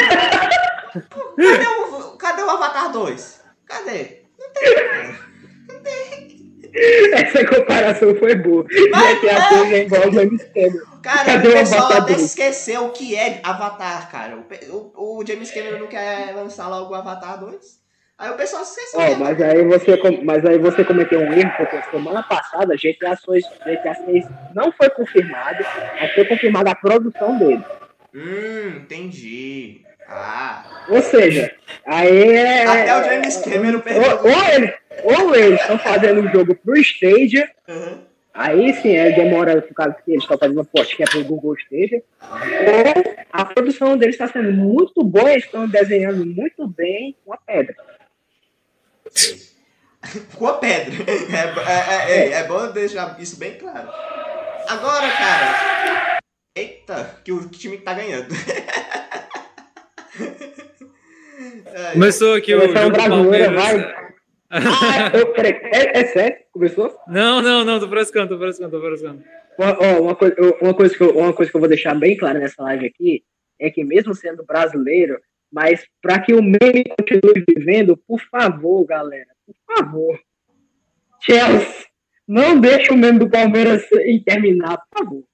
[1.36, 3.40] cadê, o, cadê o Avatar 2?
[3.66, 4.22] Cadê?
[4.36, 5.18] Não tem.
[5.68, 6.37] Não tem.
[7.12, 8.64] Essa comparação foi boa.
[8.90, 10.86] Mas, GTA 6 é igual o James Cameron.
[11.02, 14.36] Cara, Cadê o pessoal até esqueceu o que é Avatar, cara.
[14.36, 17.78] O, o, o James Cameron não quer lançar logo o Avatar 2.
[18.18, 19.12] Aí o pessoal se esqueceu.
[19.12, 23.44] Oh, mas, aí você, mas aí você cometeu um erro, porque semana passada GTA 6,
[23.64, 25.64] GTA 6 não foi confirmado,
[26.00, 27.64] mas foi confirmada a produção dele.
[28.12, 29.82] Hum, entendi.
[30.08, 30.64] Ah.
[30.88, 31.54] Ou seja,
[31.86, 32.64] aí é.
[32.64, 34.10] Até o James Cameron perdeu.
[34.10, 34.74] Ou, ou, ele,
[35.08, 37.50] ou eles estão fazendo um jogo pro Stadia.
[37.66, 38.06] Uhum.
[38.34, 41.54] Aí sim, é, demora por causa que eles estão fazendo post que é pro Google
[41.54, 42.02] Stadia.
[42.20, 47.38] Ou a produção deles está sendo muito boa, eles estão desenhando muito bem com a
[47.38, 47.74] pedra.
[50.36, 50.92] com a pedra.
[51.08, 53.88] É, é, é, é, bom deixar isso bem claro.
[54.68, 56.18] Agora, cara.
[56.54, 58.28] Eita, que o time tá ganhando.
[61.92, 63.54] Começou aqui o jogo Palmeiras.
[63.54, 64.07] Vai.
[64.50, 66.38] Ah, eu, peraí, é, é sério?
[66.52, 66.98] Começou?
[67.06, 69.22] Não, não, não, tô frescando, tô frescando, tô frescando.
[69.58, 72.38] Uma, uma, coisa, uma, coisa que eu, uma coisa que eu vou deixar bem clara
[72.38, 73.24] nessa live aqui
[73.58, 75.20] é que mesmo sendo brasileiro,
[75.52, 80.20] mas para que o meme continue vivendo, por favor, galera, por favor.
[81.20, 81.86] Chelsea,
[82.26, 83.84] não deixe o meme do Palmeiras
[84.24, 85.24] terminar, por favor.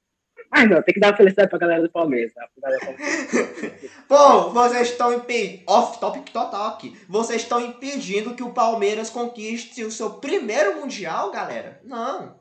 [0.55, 2.33] Mas não, tem que dar felicidade pra galera do Palmeiras.
[2.33, 2.47] Tá?
[4.09, 5.65] Bom, vocês estão impedindo.
[5.67, 6.97] Off topic total aqui.
[7.09, 11.81] Vocês estão impedindo que o Palmeiras conquiste o seu primeiro Mundial, galera?
[11.83, 12.37] Não.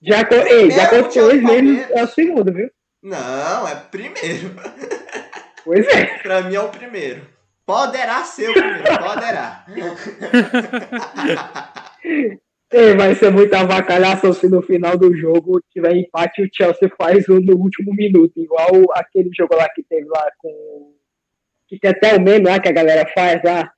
[0.00, 0.18] Já,
[0.48, 2.70] ei, já aconteceu mesmo, é o segundo, viu?
[3.02, 4.54] Não, é primeiro.
[5.64, 6.06] Pois é.
[6.22, 7.28] pra mim é o primeiro.
[7.66, 9.66] Poderá ser o primeiro, poderá.
[12.70, 16.90] Ei, vai ser muita avacalhação se no final do jogo tiver empate e o Chelsea
[16.98, 20.94] faz um no último minuto, igual aquele jogo lá que teve lá com.
[21.66, 23.70] Que tem até o meme lá que a galera faz lá.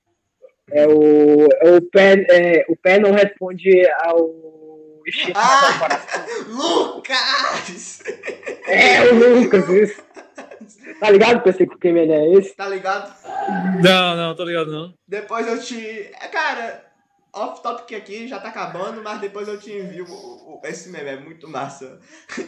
[0.73, 4.51] É o, é o, pé, é, o pé não responde ao
[5.35, 5.99] ah,
[6.49, 8.03] Lucas!
[8.67, 10.03] É, o Lucas, isso.
[11.01, 12.55] Tá ligado, pensei que o quem é esse?
[12.55, 13.13] Tá ligado?
[13.83, 14.95] Não, não, tô ligado não.
[15.09, 16.11] Depois eu te.
[16.21, 16.90] É,
[17.33, 21.11] cara, off-topic aqui já tá acabando, mas depois eu te envio o, o, esse meme,
[21.11, 21.99] é muito massa.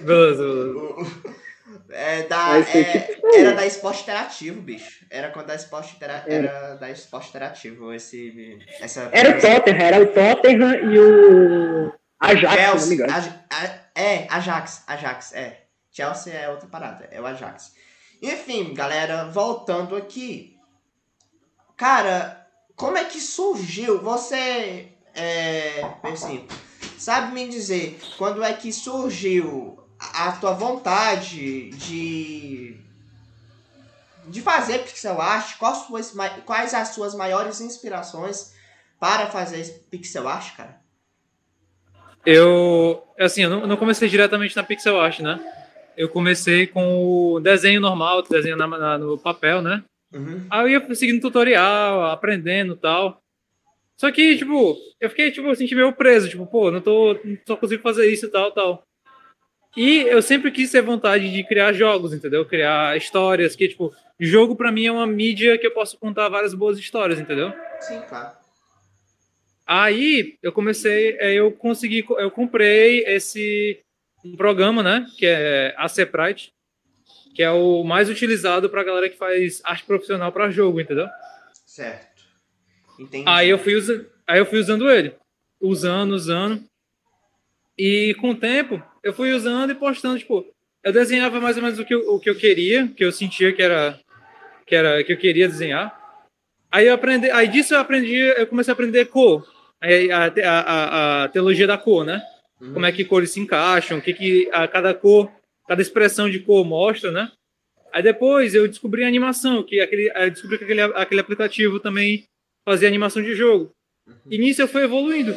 [0.01, 1.43] Beleza, beleza.
[1.91, 5.07] É da, é, era da Esporte Interativo, bicho.
[5.09, 10.03] Era quando a Esporte Intera era da Esporte Interativo esse essa Era o Tottenham, era
[10.03, 13.45] o Tottenham e o Ajax, Chelsea, não me engano.
[13.95, 15.65] é, Ajax, Ajax, é.
[15.91, 17.75] Chelsea é outra parada, é o Ajax.
[18.21, 20.59] Enfim, galera, voltando aqui.
[21.77, 22.42] Cara,
[22.77, 24.01] como é que surgiu?
[24.01, 26.47] Você, é, assim,
[26.99, 32.81] sabe me dizer quando é que surgiu a tua vontade de
[34.27, 35.59] de fazer pixel art?
[35.59, 36.15] Quais, suas,
[36.47, 38.53] quais as suas maiores inspirações
[39.01, 40.81] para fazer pixel art, cara?
[42.25, 45.41] Eu, assim, eu não, não comecei diretamente na pixel art, né?
[45.97, 49.83] eu comecei com o desenho normal, desenho na, na, no papel, né?
[50.13, 50.47] Uhum.
[50.51, 53.23] Aí eu ia seguindo tutorial, aprendendo tal.
[53.97, 57.57] Só que, tipo, eu fiquei, tipo, assim, meio preso, tipo, pô, não tô, não só
[57.57, 58.83] consigo fazer isso e tal, tal.
[59.77, 62.45] E eu sempre quis ter vontade de criar jogos, entendeu?
[62.45, 66.53] Criar histórias, que, tipo, jogo para mim é uma mídia que eu posso contar várias
[66.53, 67.53] boas histórias, entendeu?
[67.81, 68.37] Sim, claro.
[69.67, 73.81] Aí eu comecei, eu consegui, eu comprei esse
[74.25, 75.07] um programa, né?
[75.17, 76.53] Que é a Seprite,
[77.35, 81.09] que é o mais utilizado para a galera que faz arte profissional para jogo, entendeu?
[81.67, 82.23] Certo.
[82.99, 83.25] Entendi.
[83.27, 84.07] Aí eu fui, usa...
[84.27, 85.15] Aí eu fui usando ele.
[85.61, 86.63] Usando, usando.
[87.79, 90.47] E com o tempo, eu fui usando e postando, tipo,
[90.85, 93.53] eu desenhava mais ou menos o que eu, o que eu queria, que eu sentia
[93.53, 93.99] que era,
[94.67, 95.99] que era que eu queria desenhar.
[96.71, 99.47] Aí eu aprendi, aí disso eu aprendi, eu comecei a aprender cor,
[99.81, 102.23] a, a, a, a teologia da cor, né?
[102.63, 102.73] uhum.
[102.75, 105.31] como é que cores se encaixam, o que, que a, cada cor,
[105.73, 107.33] cada expressão de cor mostra, né?
[107.91, 112.25] Aí depois eu descobri a animação, que aquele, descobri que aquele, aquele aplicativo também
[112.63, 113.71] fazia animação de jogo.
[114.31, 115.35] E nisso eu fui evoluindo.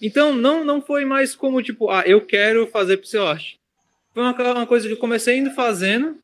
[0.00, 3.56] Então não, não foi mais como tipo, ah, eu quero fazer pixel art.
[4.14, 6.16] Foi uma, uma coisa que eu comecei indo fazendo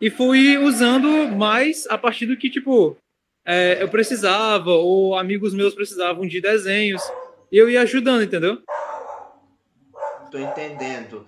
[0.00, 2.96] e fui usando mais a partir do que, tipo,
[3.44, 7.02] é, eu precisava, ou amigos meus precisavam de desenhos,
[7.52, 8.62] e eu ia ajudando, entendeu?
[10.30, 11.26] Tô entendendo.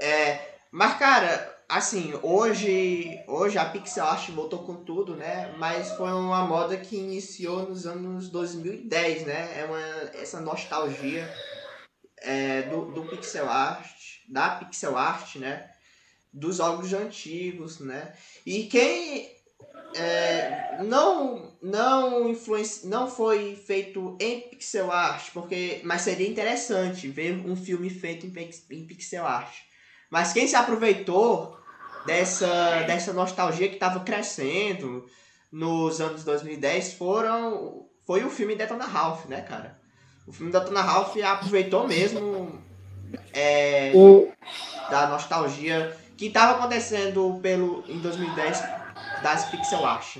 [0.00, 5.54] É, mas, cara, assim, hoje, hoje a pixel art voltou com tudo, né?
[5.58, 9.60] Mas foi uma moda que iniciou nos anos 2010, né?
[9.60, 9.80] É uma,
[10.20, 11.28] essa nostalgia.
[12.22, 15.68] é, do, do pixel art, da pixel art, né?
[16.32, 18.14] Dos jogos antigos, né?
[18.46, 19.30] E quem
[19.94, 27.34] é, não não influenci, não foi feito em pixel art, porque mas seria interessante ver
[27.46, 28.32] um filme feito em,
[28.70, 29.54] em pixel art.
[30.12, 31.58] Mas quem se aproveitou
[32.04, 35.06] dessa dessa nostalgia que estava crescendo
[35.50, 39.80] nos anos 2010 foram foi o filme Detona Ralph, né, cara?
[40.26, 42.62] O filme Detona Ralph aproveitou mesmo
[43.32, 44.30] é, o...
[44.90, 48.62] da nostalgia que estava acontecendo pelo em 2010
[49.22, 50.18] das pixel art.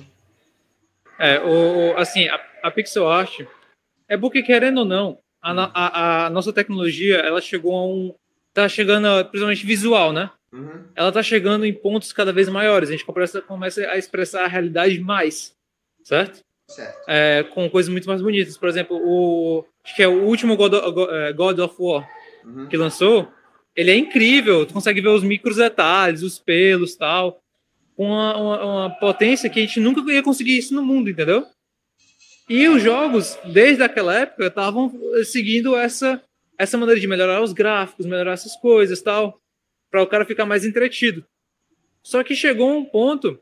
[1.19, 3.41] É, o, assim, a, a pixel art
[4.09, 8.15] é porque, querendo ou não, a, a, a, nossa tecnologia, ela chegou a um...
[8.53, 10.31] tá chegando, principalmente visual, né?
[10.53, 10.85] Uhum.
[10.95, 12.89] Ela tá chegando em pontos cada vez maiores.
[12.89, 15.55] A gente começa, começa a expressar a realidade mais,
[16.05, 16.43] certo?
[16.69, 17.05] Certo.
[17.09, 18.57] É, com coisas muito mais bonitas.
[18.57, 22.09] Por exemplo, o acho que é o último God of, é, God of War
[22.45, 22.69] uhum.
[22.69, 23.29] que lançou.
[23.75, 24.67] Ele é incrível.
[24.67, 27.43] Tu consegue ver os micros detalhes, os pelos, tal
[27.97, 31.47] com uma, uma, uma, potência que a gente nunca ia conseguir isso no mundo, entendeu?
[32.49, 34.93] E os jogos, desde aquela época, estavam
[35.25, 36.23] seguindo essa,
[36.63, 39.41] essa maneira de melhorar os gráficos, melhorar essas coisas tal,
[39.91, 41.25] para o cara ficar mais entretido.
[42.03, 43.39] Só que chegou um ponto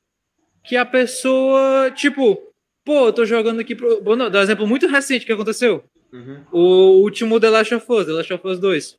[0.64, 2.52] que a pessoa, tipo,
[2.82, 4.00] pô, eu tô jogando aqui pro.
[4.02, 5.84] Bom, não, dá um exemplo muito recente que aconteceu.
[6.10, 6.44] Uhum.
[6.50, 8.98] O último The Last of Us, The Last of Us 2.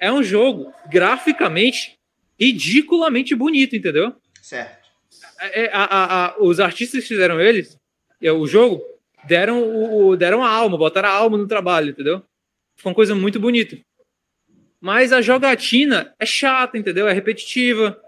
[0.00, 1.98] É um jogo graficamente
[2.40, 4.14] ridiculamente bonito, entendeu?
[4.40, 4.88] Certo.
[5.40, 7.76] É, é, a, a, a, os artistas que fizeram eles,
[8.22, 8.82] é, o jogo,
[9.26, 12.22] deram, o, deram a alma, botaram a alma no trabalho, entendeu?
[12.78, 13.78] Foi uma coisa muito bonita.
[14.80, 17.08] Mas a jogatina é chata, entendeu?
[17.08, 18.00] É repetitiva,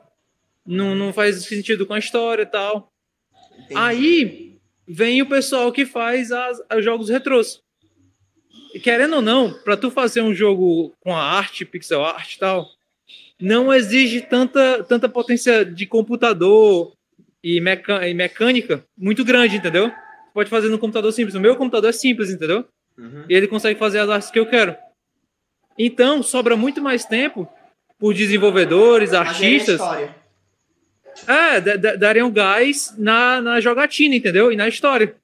[0.64, 2.92] não, não faz sentido com a história e tal.
[3.58, 3.74] Entendi.
[3.74, 7.60] Aí vem o pessoal que faz as, os jogos retrôs.
[8.72, 12.38] E querendo ou não, para tu fazer um jogo com a arte, pixel art e
[12.38, 12.68] tal,
[13.40, 16.92] não exige tanta, tanta potência de computador,
[17.42, 19.90] e, meca e mecânica muito grande, entendeu?
[20.32, 21.34] Pode fazer no computador simples.
[21.34, 22.66] O meu computador é simples, entendeu?
[23.00, 23.24] Uhum.
[23.28, 24.76] E ele consegue fazer as artes que eu quero.
[25.78, 27.48] Então, sobra muito mais tempo
[27.98, 29.80] por desenvolvedores, artistas.
[31.26, 31.60] É,
[31.96, 34.52] dariam gás na, na jogatina, entendeu?
[34.52, 35.14] E na história.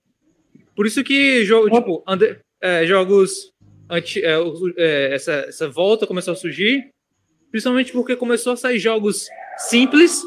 [0.74, 3.52] Por isso que jogo, tipo, ande, é, jogos
[3.88, 4.36] anti, é,
[4.76, 6.88] é, essa, essa volta começou a surgir,
[7.50, 9.26] principalmente porque começou a sair jogos
[9.58, 10.24] simples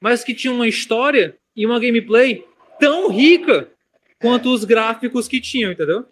[0.00, 2.44] mas que tinha uma história e uma gameplay
[2.78, 3.68] tão rica
[4.20, 6.06] quanto os gráficos que tinham, entendeu?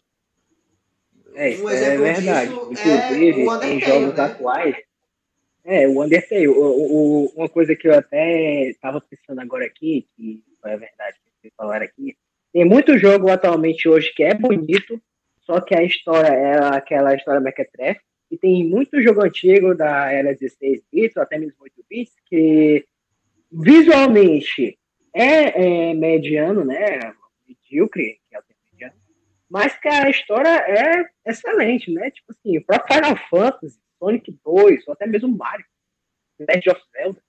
[1.37, 2.51] É, um é verdade.
[2.51, 4.25] Inclusive, é em jogos né?
[4.25, 4.77] atuais.
[5.64, 6.49] É, o Undertale.
[6.49, 11.31] O, o, uma coisa que eu até estava pensando agora aqui, que é verdade que
[11.40, 12.16] vocês falaram aqui,
[12.53, 15.01] tem muito jogo atualmente hoje que é bonito,
[15.40, 20.35] só que a história é aquela história mequetrefe, e tem muito jogo antigo da era
[20.35, 22.85] 16 bits, ou até mesmo 8 bits, que
[23.53, 24.79] visualmente
[25.12, 27.14] é, é mediano, né?
[27.46, 28.94] Medíocre, que é o mediano,
[29.49, 32.11] mas que a história é excelente, né?
[32.11, 35.65] Tipo assim, para Final Fantasy, Sonic 2, ou até mesmo Mario,
[36.39, 37.23] Legend of Zelda.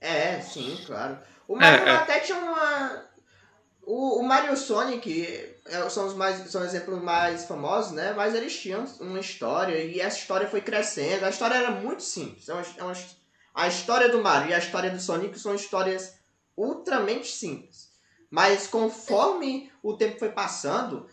[0.00, 1.18] É, sim, claro.
[1.46, 1.96] O Mario é, é.
[1.96, 3.10] até tinha uma.
[3.82, 8.12] O, o Mario e o Sonic é, são os mais são exemplos mais famosos, né?
[8.12, 11.24] Mas eles tinham uma história e essa história foi crescendo.
[11.24, 12.48] A história era muito simples.
[12.48, 12.94] É uma, é uma
[13.52, 16.18] a história do Mario e a história do Sonic são histórias
[16.56, 17.89] ultramente simples.
[18.30, 21.06] Mas conforme o tempo foi passando,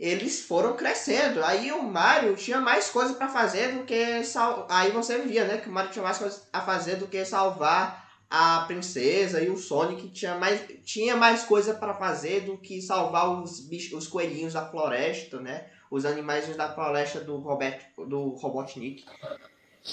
[0.00, 1.44] eles foram crescendo.
[1.44, 4.66] Aí o Mario tinha mais coisas para fazer do que sal...
[4.70, 8.02] aí você via, né, que o Mario tinha mais coisas a fazer do que salvar
[8.28, 13.30] a princesa e o Sonic tinha mais tinha mais coisa para fazer do que salvar
[13.30, 15.66] os bichos, os coelhinhos da floresta, né?
[15.90, 19.04] Os animais da floresta do Robert do Robotnik.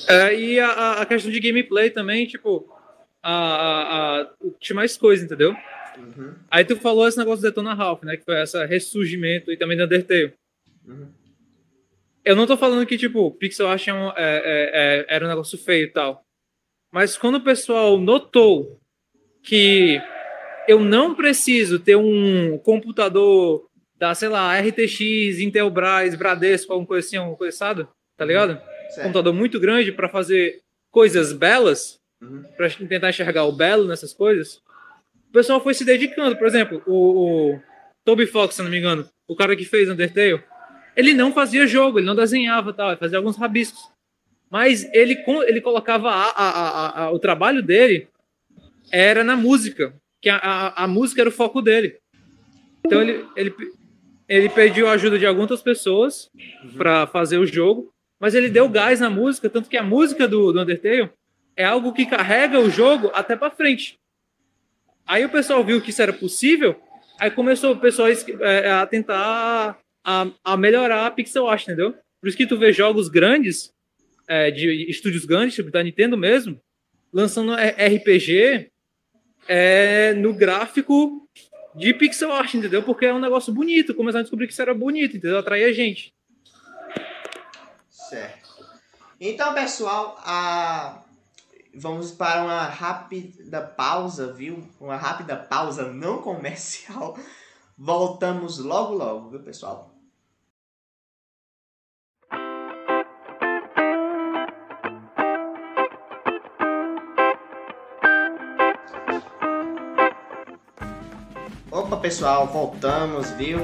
[0.08, 2.72] É, e a, a, questão de gameplay também, tipo,
[3.22, 4.28] a, a, a
[4.60, 5.54] tinha mais coisa, entendeu?
[6.00, 6.34] Uhum.
[6.50, 8.18] Aí tu falou esse negócio do Detona Ralph, né?
[8.18, 10.34] Que foi esse ressurgimento e também do Undertale.
[10.88, 11.08] Uhum.
[12.24, 15.30] Eu não tô falando que, tipo, pixel art é um, é, é, é, era um
[15.30, 16.22] negócio feio e tal.
[16.92, 18.80] Mas quando o pessoal notou
[19.44, 20.02] que
[20.68, 27.18] eu não preciso ter um computador da, sei lá, RTX, Intelbras, Bradesco, alguma coisa assim,
[27.18, 27.88] alguma coisa?
[28.18, 28.62] Tá ligado?
[28.90, 29.04] certo.
[29.04, 32.44] computador muito grande para fazer coisas belas, uhum.
[32.58, 34.62] para tentar enxergar o belo nessas coisas,
[35.30, 36.36] o pessoal foi se dedicando.
[36.36, 37.62] Por exemplo, o, o
[38.04, 40.44] Toby Fox, se não me engano, o cara que fez Undertale,
[40.96, 43.82] ele não fazia jogo, ele não desenhava tal, fazia alguns rabiscos.
[44.50, 48.08] Mas ele, ele colocava a, a, a, o trabalho dele
[48.92, 51.98] era na música, que a, a, música era o foco dele.
[52.84, 53.54] Então ele, ele
[54.30, 56.30] ele pediu a ajuda de algumas pessoas
[56.64, 56.78] uhum.
[56.78, 60.54] para fazer o jogo, mas ele deu gás na música, tanto que a música do,
[60.54, 61.10] do Undertale
[61.58, 63.98] é algo que carrega o jogo até para frente.
[65.10, 66.80] Aí o pessoal viu que isso era possível,
[67.20, 71.96] aí começou o pessoal é, a tentar a, a, melhorar a pixel art, entendeu?
[72.22, 73.74] Por isso que tu vê jogos grandes,
[74.28, 76.62] é, de estúdios grandes, tipo da Nintendo mesmo,
[77.12, 78.70] lançando RPG
[79.48, 81.28] é, no gráfico
[81.74, 82.84] de pixel art, entendeu?
[82.84, 85.40] Porque é um negócio bonito, começaram a descobrir que isso era bonito, entendeu?
[85.40, 86.14] Atrair a gente.
[87.90, 88.48] Certo.
[89.20, 91.04] Então, pessoal, a...
[91.80, 94.62] vamos para uma rápida pausa, viu?
[94.80, 97.18] Uma rápida pausa não comercial.
[97.78, 99.96] Voltamos logo, logo, viu, pessoal?
[111.72, 113.60] Opa, pessoal, voltamos, viu?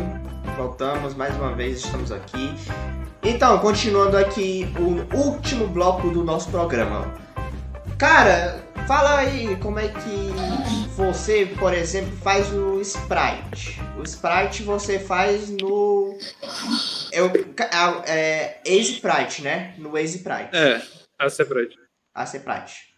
[0.56, 2.50] Voltamos mais uma vez, estamos aqui.
[3.22, 7.25] Então, continuando aqui o último bloco do nosso programa.
[7.98, 13.80] Cara, fala aí como é que você, por exemplo, faz o sprite.
[13.98, 16.18] O sprite você faz no.
[17.14, 19.74] É, é, é Sprite, né?
[19.78, 20.50] No Sprite.
[20.54, 20.82] É,
[21.18, 21.78] a Sprite.
[22.14, 22.94] A Sprite.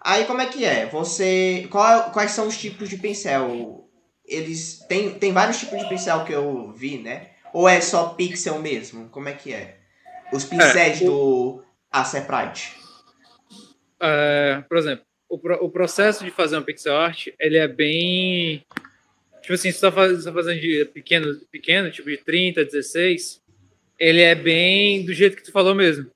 [0.00, 0.86] Aí como é que é?
[0.86, 1.66] Você.
[1.68, 3.88] Qual, quais são os tipos de pincel?
[4.24, 4.78] Eles.
[4.88, 7.30] Tem, tem vários tipos de pincel que eu vi, né?
[7.52, 9.08] Ou é só pixel mesmo?
[9.08, 9.78] Como é que é?
[10.32, 11.08] Os pincéis é, o...
[11.08, 12.79] do Aceprite.
[14.00, 18.64] É, por exemplo, o, pro, o processo de fazer um pixel art, ele é bem...
[19.42, 23.42] Tipo assim, se você está tá fazendo de pequeno, pequeno, tipo de 30, 16,
[23.98, 26.10] ele é bem do jeito que tu falou mesmo.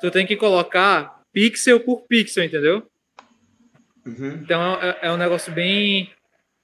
[0.00, 2.86] Tu tem que colocar pixel por pixel, entendeu?
[4.04, 4.40] Uhum.
[4.42, 6.10] Então é, é, um negócio bem...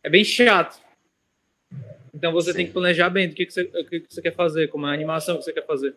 [0.02, 0.80] É bem chato.
[2.14, 2.56] Então você Sim.
[2.58, 4.86] tem que planejar bem do que, que, você, o que, que você quer fazer, como
[4.86, 5.94] é a animação que você quer fazer.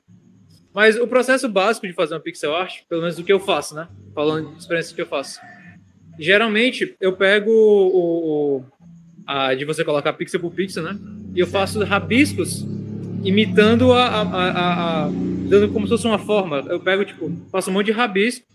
[0.74, 3.76] Mas o processo básico de fazer uma pixel art, pelo menos o que eu faço,
[3.76, 3.88] né?
[4.16, 5.40] Falando de experiência que eu faço.
[6.18, 8.66] Geralmente eu pego o, o
[9.28, 10.98] a, de você colocar pixel por pixel, né?
[11.36, 12.66] E eu faço rabiscos
[13.24, 15.10] imitando a, a, a,
[15.48, 16.66] dando como se fosse uma forma.
[16.70, 18.46] Eu pego tipo, faço um monte de rabisco,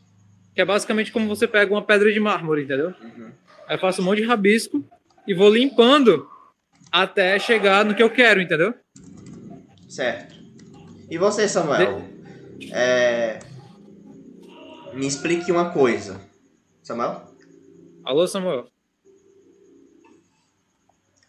[0.54, 2.94] que é basicamente como você pega uma pedra de mármore, entendeu?
[3.00, 3.30] Uhum.
[3.68, 4.84] Aí eu faço um monte de rabisco
[5.26, 6.26] e vou limpando
[6.90, 8.74] até chegar no que eu quero, entendeu?
[9.88, 10.35] Certo.
[11.08, 12.02] E você, Samuel?
[12.58, 12.72] De...
[12.72, 13.38] É...
[14.92, 16.20] Me explique uma coisa.
[16.82, 17.22] Samuel?
[18.04, 18.66] Alô, Samuel?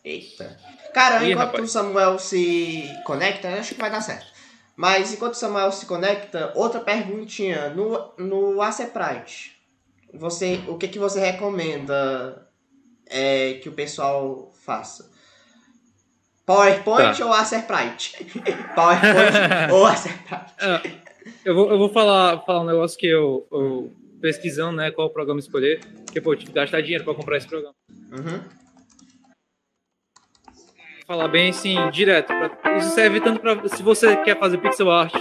[0.03, 0.57] Eita.
[0.93, 4.28] Cara, Ih, enquanto o Samuel se conecta, acho que vai dar certo.
[4.75, 7.69] Mas enquanto o Samuel se conecta, outra perguntinha.
[7.69, 9.57] No, no Aceprite,
[10.13, 12.47] você, o que, que você recomenda
[13.05, 15.11] é, que o pessoal faça?
[16.48, 17.26] PowerPoint tá.
[17.26, 18.26] ou Acerprite?
[18.74, 19.36] PowerPoint
[19.74, 20.54] ou Acerprite?
[20.62, 20.82] É,
[21.43, 25.41] eu vou, eu vou falar, falar um negócio que eu, eu pesquisando, né, qual programa
[25.41, 27.76] escolher, porque, pô, eu tive que gastar dinheiro para comprar esse programa.
[28.12, 28.39] Uhum.
[31.06, 32.28] Falar bem, assim, direto.
[32.28, 35.14] Pra, isso serve tanto para se você quer fazer pixel art,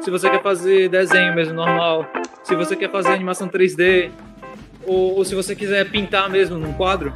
[0.00, 2.10] se você quer fazer desenho mesmo normal,
[2.42, 4.10] se você quer fazer animação 3D,
[4.84, 7.12] ou, ou se você quiser pintar mesmo num quadro,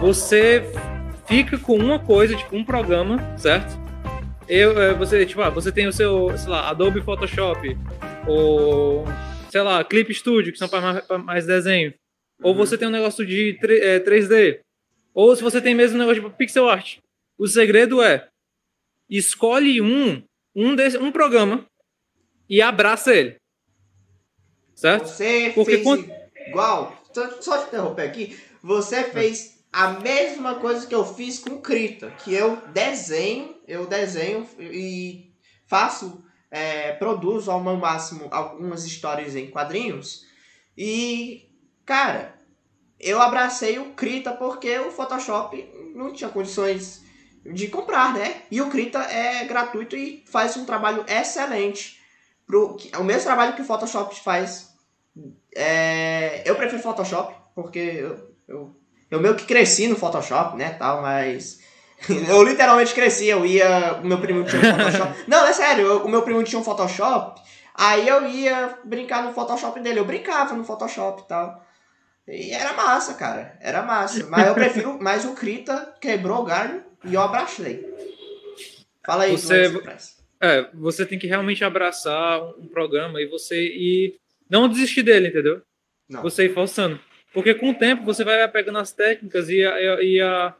[0.00, 0.64] você
[1.32, 3.72] fica com uma coisa, tipo um programa, certo?
[4.46, 7.74] Eu, é, você, tipo, ah, você tem o seu, sei lá, Adobe Photoshop,
[8.28, 9.06] ou,
[9.50, 11.94] sei lá, Clip Studio, que são para mais, mais, desenho.
[12.38, 12.50] Uhum.
[12.50, 14.56] Ou você tem um negócio de 3D.
[14.56, 14.60] É,
[15.14, 16.98] ou se você tem mesmo um negócio de pixel art.
[17.38, 18.28] O segredo é,
[19.08, 20.22] escolhe um,
[20.54, 21.64] um, desse, um programa
[22.46, 23.36] e abraça ele.
[24.74, 25.06] Certo?
[25.06, 26.12] Você Porque fez quando...
[26.46, 31.60] igual, só, só te interromper aqui, você fez a mesma coisa que eu fiz com
[31.60, 35.32] Krita, que eu desenho, eu desenho e
[35.66, 40.26] faço, é, produzo ao meu máximo algumas histórias em quadrinhos.
[40.76, 41.50] E,
[41.86, 42.34] cara,
[43.00, 47.02] eu abracei o Krita porque o Photoshop não tinha condições
[47.42, 48.42] de comprar, né?
[48.50, 51.98] E o Krita é gratuito e faz um trabalho excelente.
[52.46, 54.70] Pro, o mesmo trabalho que o Photoshop faz.
[55.54, 58.81] É, eu prefiro Photoshop, porque eu, eu
[59.12, 61.60] eu meio que cresci no Photoshop, né, tal, mas...
[62.08, 64.00] eu literalmente cresci, eu ia...
[64.02, 65.14] O meu primo tinha um Photoshop...
[65.28, 67.38] Não, é sério, eu, o meu primo tinha um Photoshop,
[67.74, 71.62] aí eu ia brincar no Photoshop dele, eu brincava no Photoshop e tal.
[72.26, 74.26] E era massa, cara, era massa.
[74.30, 74.96] Mas eu prefiro...
[75.02, 77.86] Mas o Krita quebrou o galho e eu abracei.
[79.04, 79.70] Fala aí, você...
[80.40, 84.16] É, você tem que realmente abraçar um programa e você e
[84.50, 85.62] não desistir dele, entendeu?
[86.08, 86.22] Não.
[86.22, 86.98] Você ir forçando.
[87.32, 90.54] Porque com o tempo você vai pegando as técnicas e a, e a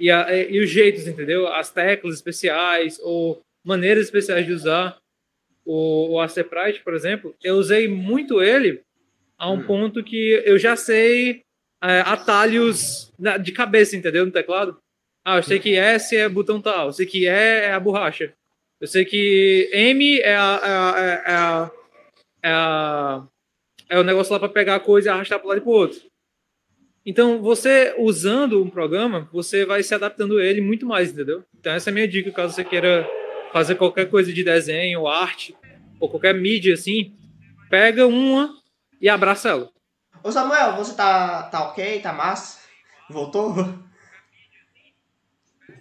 [0.00, 1.46] e, a, e os jeitos, entendeu?
[1.46, 4.96] As teclas especiais ou maneiras especiais de usar
[5.64, 8.80] o, o Acerprite, por exemplo, eu usei muito ele
[9.36, 9.62] a um hum.
[9.62, 11.42] ponto que eu já sei
[11.82, 13.12] é, atalhos
[13.42, 14.24] de cabeça, entendeu?
[14.24, 14.78] No teclado.
[15.22, 18.32] Ah, eu sei que S é botão tal, eu sei que E é a borracha.
[18.80, 21.70] Eu sei que M é a, é a, é a,
[22.42, 23.26] é, a,
[23.90, 25.74] é o negócio lá para pegar a coisa e arrastar para lado e para o
[25.74, 26.09] outro.
[27.10, 31.42] Então, você usando um programa, você vai se adaptando a ele muito mais, entendeu?
[31.58, 33.04] Então, essa é a minha dica, caso você queira
[33.52, 35.56] fazer qualquer coisa de desenho, arte,
[35.98, 37.12] ou qualquer mídia assim,
[37.68, 38.56] pega uma
[39.00, 39.72] e abraça ela.
[40.22, 42.00] Ô Samuel, você tá, tá ok?
[42.00, 42.60] Tá massa?
[43.10, 43.56] Voltou?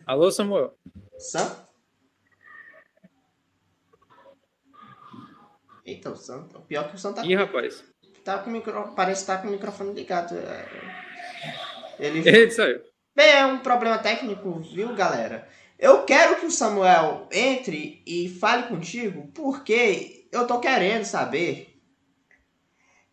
[0.07, 0.75] Alô, Samuel.
[1.19, 1.67] Sam?
[5.86, 6.49] Eita, o Sam.
[6.55, 7.23] O pior que o Sam tá.
[7.23, 7.84] Ih, rapaz.
[8.25, 8.95] Tá com micro...
[8.95, 10.36] Parece que tá com o microfone ligado.
[10.36, 11.09] É,
[11.99, 12.19] ele.
[12.27, 12.81] Ele saiu.
[13.15, 15.47] Bem, é um problema técnico, viu, galera?
[15.77, 21.69] Eu quero que o Samuel entre e fale contigo, porque eu tô querendo saber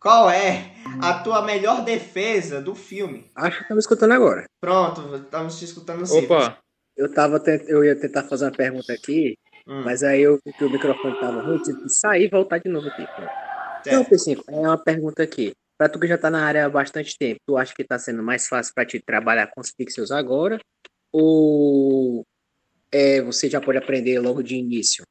[0.01, 0.73] qual é
[1.03, 3.31] a tua melhor defesa do filme.
[3.35, 4.45] Acho que estamos escutando agora.
[4.61, 6.25] Pronto, estamos te escutando sim.
[6.25, 6.59] Opa!
[6.97, 7.65] Eu, tava tent...
[7.69, 9.83] eu ia tentar fazer uma pergunta aqui, hum.
[9.85, 12.71] mas aí eu vi que o microfone tava ruim, tive que sair e voltar de
[12.71, 13.07] novo aqui.
[13.81, 15.53] Então, P5, é uma pergunta aqui.
[15.79, 18.23] Pra tu que já tá na área há bastante tempo, tu acha que tá sendo
[18.23, 20.59] mais fácil para ti trabalhar com os pixels agora?
[21.13, 22.25] Ou
[22.91, 25.05] é, você já pode aprender logo de início?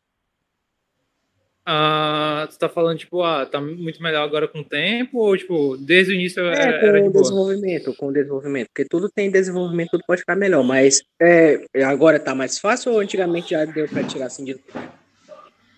[1.68, 5.76] Ah, tu tá falando, tipo, ah, tá muito melhor agora com o tempo, ou, tipo,
[5.78, 9.32] desde o início é, era, era com o desenvolvimento, com o desenvolvimento, porque tudo tem
[9.32, 13.88] desenvolvimento, tudo pode ficar melhor, mas é, agora tá mais fácil ou antigamente já deu
[13.88, 14.60] pra tirar assim de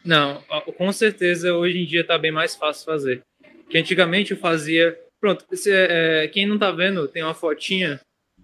[0.04, 0.44] Não,
[0.78, 3.24] com certeza hoje em dia tá bem mais fácil fazer.
[3.70, 4.98] Que antigamente eu fazia.
[5.20, 8.00] Pronto, se, é, quem não tá vendo, tem uma fotinha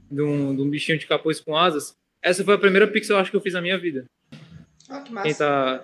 [0.10, 1.96] de um, de um bichinho de capuz com asas.
[2.22, 4.06] Essa foi a primeira pixel, acho que eu fiz na minha vida.
[4.90, 5.28] Ah, que massa.
[5.28, 5.84] Quem tá.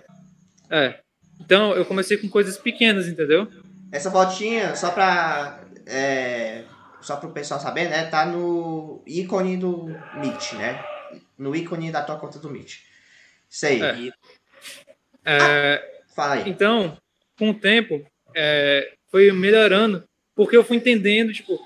[0.69, 0.99] É.
[1.39, 3.47] Então, eu comecei com coisas pequenas, entendeu?
[3.91, 5.63] Essa fotinha, só pra.
[5.85, 6.63] É,
[7.01, 8.05] só pro pessoal saber, né?
[8.05, 9.85] Tá no ícone do
[10.15, 10.83] Meet, né?
[11.37, 12.81] No ícone da tua conta do Meet.
[13.49, 13.81] Sei.
[13.81, 13.95] É.
[13.97, 14.13] E...
[15.25, 16.49] É, ah, fala aí.
[16.49, 16.97] Então,
[17.37, 20.03] com o tempo, é, foi melhorando,
[20.35, 21.59] porque eu fui entendendo, tipo,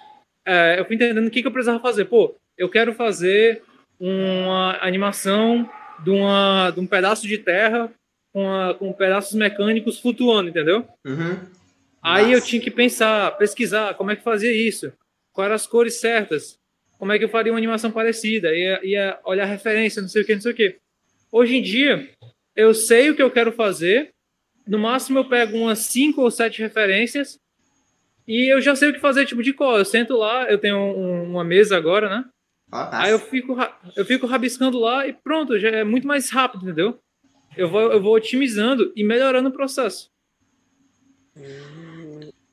[0.46, 2.06] é, eu fui entendendo o que, que eu precisava fazer.
[2.06, 3.62] Pô, eu quero fazer
[4.00, 5.70] uma animação
[6.04, 7.92] de, uma, de um pedaço de terra
[8.32, 10.88] com, a, com pedaços mecânicos flutuando, entendeu?
[11.06, 11.40] Uhum.
[12.02, 12.36] Aí Nossa.
[12.36, 14.92] eu tinha que pensar, pesquisar como é que fazia isso,
[15.32, 16.60] quais eram as cores certas,
[17.00, 20.26] como é que eu faria uma animação parecida, ia, ia olhar referência, não sei o
[20.26, 20.78] que, não sei o que.
[21.32, 22.10] Hoje em dia,
[22.56, 24.12] eu sei o que eu quero fazer,
[24.68, 27.40] no máximo eu pego umas cinco ou sete referências
[28.28, 29.78] e eu já sei o que fazer, tipo, de cor.
[29.78, 32.26] Eu sento lá, eu tenho um, uma mesa agora, né?
[32.92, 33.56] Aí eu fico,
[33.96, 37.00] eu fico rabiscando lá e pronto, já é muito mais rápido, entendeu?
[37.56, 40.10] Eu vou, eu vou otimizando e melhorando o processo.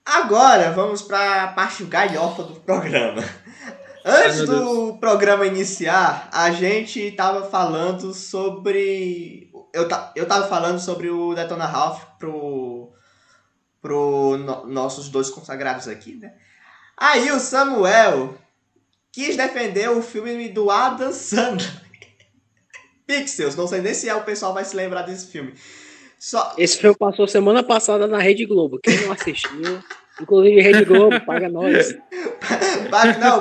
[0.05, 3.23] Agora vamos para a parte galhofa do programa.
[4.05, 9.50] Antes Ai, do programa iniciar, a gente tava falando sobre.
[9.73, 12.93] Eu, eu tava falando sobre o Detona Ralph pro.
[13.81, 16.35] pro no, nossos dois consagrados aqui, né?
[16.97, 18.35] Aí o Samuel
[19.12, 21.71] quis defender o filme do Adam Sandler.
[23.07, 25.55] Pixels, não sei nem se é o pessoal vai se lembrar desse filme.
[26.18, 26.55] Só...
[26.59, 28.79] Esse filme passou semana passada na Rede Globo.
[28.79, 29.83] Quem não assistiu,
[30.21, 31.97] inclusive Rede Globo, paga nós.
[32.91, 33.41] paga, não,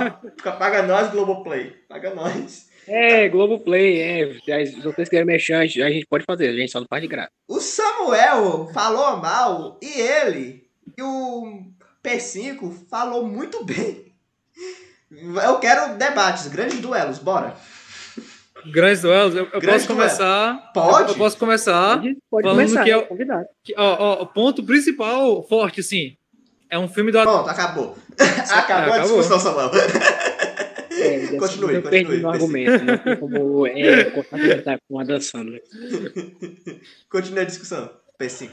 [0.57, 1.71] paga nós, Globoplay.
[1.89, 2.68] Paga nós.
[2.89, 4.65] É, Globoplay, é.
[4.65, 7.29] Se vocês querem mexer, a gente pode fazer, a gente só não faz de graça.
[7.47, 10.67] O Samuel falou mal e ele
[10.97, 11.61] e o
[12.03, 14.11] P5 falou muito bem.
[15.11, 17.55] Eu quero debates, grandes duelos, bora.
[18.71, 20.71] Grandes duelos, eu, eu posso começar.
[20.73, 21.11] Pode?
[21.11, 22.01] Eu, posso começar.
[22.29, 23.07] Pode falando começar, que é,
[23.63, 26.17] que, ó, ó, o ponto principal forte, assim.
[26.69, 27.21] É um filme do.
[27.21, 27.95] Pronto, acabou.
[28.51, 29.71] acabou, é, a discussão, Samuel.
[30.99, 35.59] É, continue, eu perdi no argumento, tem como é, cortar com a dançando.
[37.09, 37.89] Continue a discussão,
[38.19, 38.49] P5.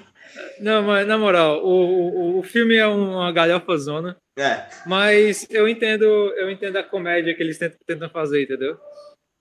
[0.61, 4.17] Não, mas na moral, o, o, o filme é uma galhofa zona.
[4.39, 4.67] É.
[4.87, 8.79] Mas eu entendo, eu entendo a comédia que eles tentam, tentam fazer, entendeu?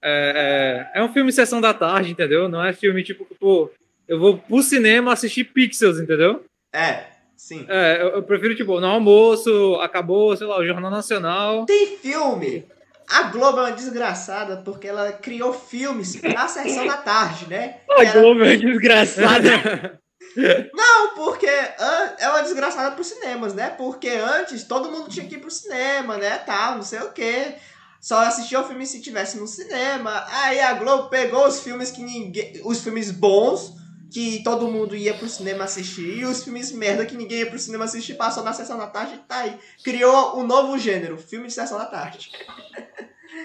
[0.01, 2.47] É, é, é, um filme sessão da tarde, entendeu?
[2.47, 3.71] Não é filme tipo, pô,
[4.07, 6.45] eu vou pro cinema assistir Pixels, entendeu?
[6.73, 7.65] É, sim.
[7.67, 11.65] É, eu, eu prefiro, tipo, no almoço, acabou, sei lá, o Jornal Nacional.
[11.65, 12.65] Tem filme!
[13.09, 17.77] A Globo é uma desgraçada porque ela criou filmes na sessão da tarde, né?
[17.97, 18.19] A Era...
[18.19, 19.99] Globo é desgraçada.
[20.73, 23.69] Não, porque é uma desgraçada pros cinemas, né?
[23.69, 26.37] Porque antes todo mundo tinha que ir pro cinema, né?
[26.39, 27.55] Tal, não sei o quê.
[28.01, 30.25] só assistia o filme se tivesse no cinema.
[30.29, 32.61] Aí a Globo pegou os filmes que ninguém.
[32.65, 33.73] Os filmes bons
[34.15, 36.19] que todo mundo ia pro cinema assistir.
[36.19, 39.15] E os filmes merda que ninguém ia pro cinema assistir passou na sessão da tarde
[39.15, 39.53] e tá aí.
[39.83, 42.31] Criou um novo gênero, filme de sessão da tarde.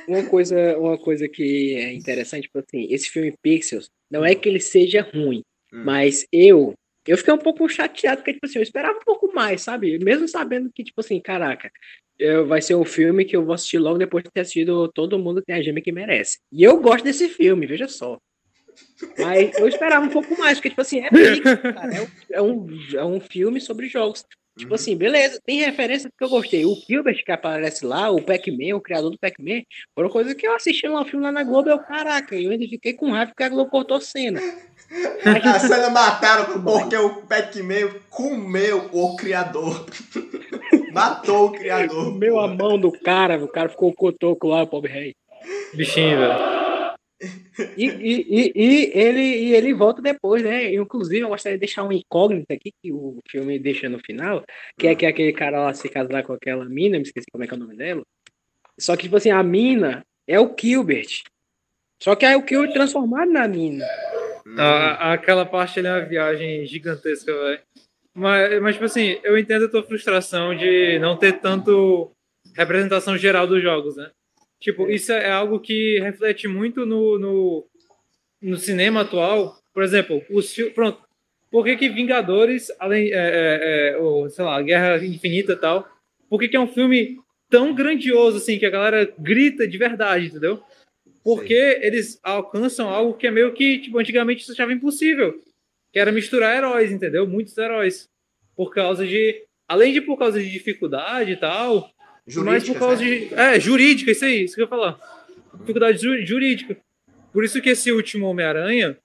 [0.06, 4.48] Uma coisa, uma coisa que é interessante, tipo assim, esse filme Pixels, não é que
[4.48, 5.42] ele seja ruim,
[5.72, 5.82] hum.
[5.84, 6.72] mas eu
[7.04, 9.98] eu fiquei um pouco chateado, porque, tipo assim, eu esperava um pouco mais, sabe?
[9.98, 11.68] Mesmo sabendo que, tipo assim, caraca,
[12.16, 15.18] eu, vai ser um filme que eu vou assistir logo depois de ter assistido Todo
[15.18, 16.38] Mundo Tem a Gêmea que Merece.
[16.52, 18.18] E eu gosto desse filme, veja só.
[19.18, 22.78] Mas eu esperava um pouco mais, porque, tipo assim, é, cara, é, um, é, um,
[22.94, 24.24] é um filme sobre jogos.
[24.58, 26.66] Tipo assim, beleza, tem referência que eu gostei.
[26.66, 29.62] O Gilbert que aparece lá, o Pac-Man, o criador do Pac-Man,
[29.94, 32.66] foram coisas que eu assisti lá um filme lá na Globo, eu, caraca, eu ainda
[32.68, 34.40] fiquei com raiva porque a Globo cortou cena.
[35.24, 39.86] A cena mataram porque o Pac-Man comeu o criador.
[40.92, 42.06] Matou o criador.
[42.06, 45.14] Comeu a mão do cara, o cara ficou cotoco lá, o pobre rei.
[45.74, 46.69] Bichinho, velho.
[47.76, 50.72] E, e, e, e, ele, e ele volta depois, né?
[50.74, 54.44] Inclusive, eu gostaria de deixar um incógnito aqui que o filme deixa no final,
[54.78, 57.46] que é que aquele cara lá se casar com aquela mina, me esqueci como é
[57.46, 58.02] que é o nome dela.
[58.78, 61.22] Só que, tipo assim, a mina é o Gilbert.
[62.02, 63.84] Só que aí o Gilbert transformado na mina.
[64.56, 67.60] Ah, aquela parte ali é uma viagem gigantesca, velho.
[68.14, 72.10] Mas, mas, tipo assim, eu entendo a tua frustração de não ter tanto
[72.56, 74.10] representação geral dos jogos, né?
[74.60, 74.94] Tipo, é.
[74.94, 77.66] isso é algo que reflete muito no, no,
[78.42, 79.56] no cinema atual.
[79.72, 81.00] Por exemplo, os pronto.
[81.50, 85.88] Por que, que Vingadores, além, é, é, é, ou, sei lá, Guerra Infinita e tal,
[86.28, 87.16] por que, que é um filme
[87.48, 90.62] tão grandioso assim que a galera grita de verdade, entendeu?
[91.24, 91.80] Porque Sim.
[91.82, 95.42] eles alcançam algo que é meio que, tipo, antigamente se achava impossível,
[95.92, 97.26] que era misturar heróis, entendeu?
[97.26, 98.08] Muitos heróis.
[98.54, 99.44] Por causa de.
[99.66, 101.90] Além de por causa de dificuldade e tal,
[102.36, 103.08] mas por causa né?
[103.08, 103.34] de.
[103.34, 104.98] É, jurídica, isso aí, isso que eu ia falar.
[105.54, 106.76] Dificuldade jurídica.
[107.32, 108.96] Por isso que esse último Homem-Aranha,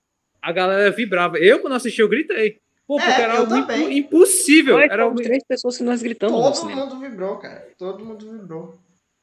[0.42, 1.38] a galera vibrava.
[1.38, 2.60] Eu, quando assisti, eu gritei.
[2.88, 4.78] Pô, porque é, era algo imp impossível.
[4.78, 5.22] Mas, era algo...
[5.22, 6.60] três pessoas que nós gritamos.
[6.60, 7.68] Todo mundo vibrou, cara.
[7.78, 8.80] Todo mundo vibrou.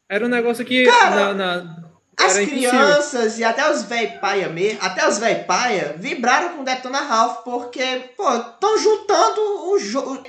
[0.08, 0.84] Era um negócio que.
[0.84, 1.92] Cara, na, na...
[2.18, 7.00] As crianças e até os velho paia mesmo, até os velho paia vibraram com Detona
[7.00, 7.82] Ralph, porque,
[8.16, 9.40] pô, estão juntando
[9.70, 10.22] o jogo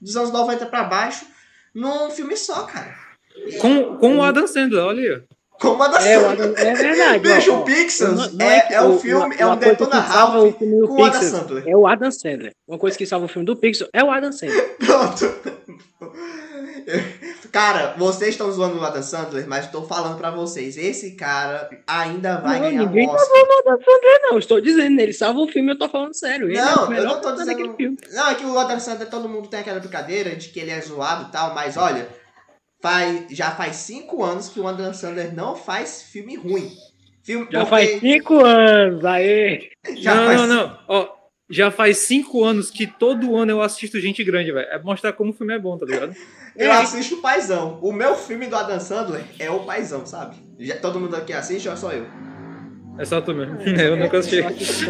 [0.00, 1.26] dos anos 90 pra baixo
[1.72, 3.07] num filme só, cara.
[3.60, 5.22] Com, com o Adam Sandler, olha aí.
[5.60, 6.54] Com o Adam Sandler.
[6.56, 7.34] É, é verdade.
[7.34, 11.22] Bicho, o Pixels é, é, é o filme, é um Detona Ralph com o Adam
[11.22, 11.64] Sandler.
[11.66, 12.52] É o Adam Sandler.
[12.66, 14.76] Uma coisa que salva o filme do Pixel é o Adam Sandler.
[14.78, 15.58] Pronto.
[17.52, 22.36] Cara, vocês estão zoando o Adam Sandler, mas estou falando pra vocês, esse cara ainda
[22.38, 23.28] vai não, ganhar ninguém tá Oscar.
[23.28, 24.38] Tá zoando o Adam Sandler, não.
[24.38, 26.48] Estou dizendo, ele salva o filme, eu tô falando sério.
[26.48, 27.76] Ele não, é eu não tô dizendo.
[28.12, 30.80] Não, é que o Adam Sandler, todo mundo tem aquela brincadeira de que ele é
[30.80, 32.08] zoado e tal, mas olha,
[32.80, 36.70] faz, já faz cinco anos que o Adam Sandler não faz filme ruim.
[37.22, 37.70] Filme já porque...
[37.70, 39.70] faz cinco anos, aí.
[39.96, 40.40] Já não, faz...
[40.40, 40.78] não, não.
[40.88, 41.08] Ó,
[41.50, 44.68] já faz cinco anos que todo ano eu assisto Gente Grande, velho.
[44.68, 46.14] É mostrar como o filme é bom, tá ligado?
[46.56, 47.78] eu assisto o Paizão.
[47.82, 50.36] O meu filme do Adam Sandler é o Paizão, sabe?
[50.58, 52.06] Já, todo mundo aqui assiste ou é só eu?
[52.98, 53.60] É só tu mesmo.
[53.60, 54.42] É, eu nunca assisti.
[54.42, 54.86] Gente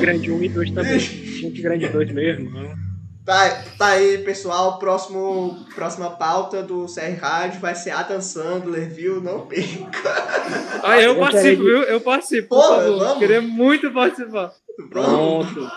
[0.00, 0.98] Grande 1 e 2 também.
[0.98, 2.89] Gente Grande 2 mesmo.
[3.30, 4.76] Tá, tá aí, pessoal.
[4.80, 9.20] Próximo, próxima pauta do CR Rádio vai ser Adam Sandler, viu?
[9.20, 10.80] Não perca.
[10.82, 11.82] Ah, eu, participo, viu?
[11.82, 12.48] Eu participo.
[12.48, 12.98] Pô, por favor.
[12.98, 13.18] Vamos.
[13.20, 14.52] Queria muito participar.
[14.88, 15.70] Pronto.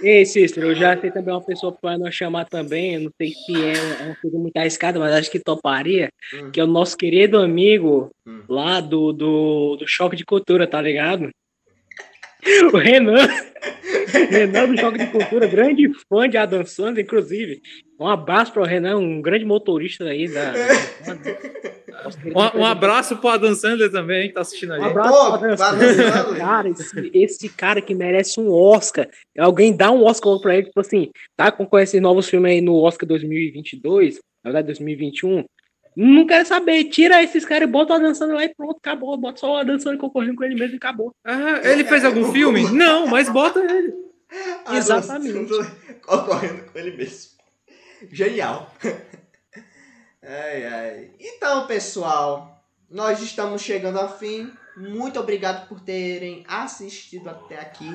[0.00, 2.94] Ei, Cícero, eu já sei também uma pessoa para nós chamar também.
[2.94, 6.10] Eu não sei se é, é uma coisa muito arriscada, mas acho que toparia.
[6.32, 6.52] Hum.
[6.52, 8.42] Que é o nosso querido amigo hum.
[8.48, 11.28] lá do, do, do Choque de Cultura, tá ligado?
[12.72, 13.26] O Renan,
[14.30, 17.60] Renan do Choque de Cultura, grande fã de Adam Sandler, inclusive.
[17.98, 20.54] Um abraço para o Renan, um grande motorista aí da.
[22.56, 24.80] um, um abraço pro Adam Sandler também, que tá assistindo aí.
[24.80, 26.38] Um abraço Pô, pro Adam Sandler.
[26.38, 29.06] Cara, esse, esse, cara que merece um Oscar.
[29.38, 32.76] Alguém dá um Oscar pra ele, tipo assim, tá com esses novos filmes aí no
[32.76, 35.44] Oscar 2022, na verdade 2021.
[35.96, 36.84] Não quero saber.
[36.84, 39.16] Tira esses caras e bota o dançando lá e pronto, acabou.
[39.16, 41.14] Bota só o dançando concorrendo com ele mesmo e acabou.
[41.24, 42.70] Ah, ele fez algum filme?
[42.70, 43.94] Não, mas bota ele.
[44.72, 45.48] Exatamente.
[46.02, 47.30] Concorrendo com ele mesmo.
[48.10, 48.72] Genial.
[50.22, 51.10] Ai, ai.
[51.18, 54.50] Então, pessoal, nós estamos chegando ao fim.
[54.76, 57.90] Muito obrigado por terem assistido até aqui.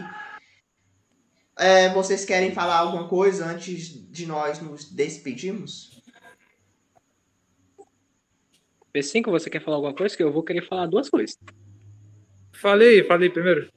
[1.57, 6.03] É, vocês querem falar alguma coisa antes de nós nos despedirmos?
[8.95, 10.15] P5, você quer falar alguma coisa?
[10.15, 11.37] Que eu vou querer falar duas coisas.
[12.53, 13.67] Falei, falei primeiro.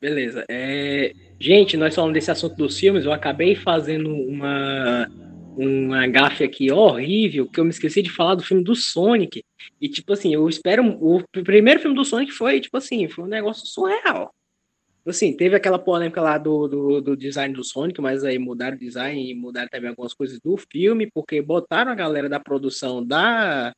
[0.00, 0.44] Beleza.
[0.48, 1.12] É...
[1.40, 5.08] Gente, nós falando desse assunto dos filmes, eu acabei fazendo uma
[5.56, 9.44] uma gafe aqui horrível, que eu me esqueci de falar do filme do Sonic.
[9.80, 10.82] E, tipo assim, eu espero.
[11.00, 14.32] O primeiro filme do Sonic foi, tipo assim, foi um negócio surreal.
[15.04, 18.80] Assim, teve aquela polêmica lá do, do, do, design do Sonic, mas aí mudaram o
[18.80, 23.72] design e mudaram também algumas coisas do filme, porque botaram a galera da produção da,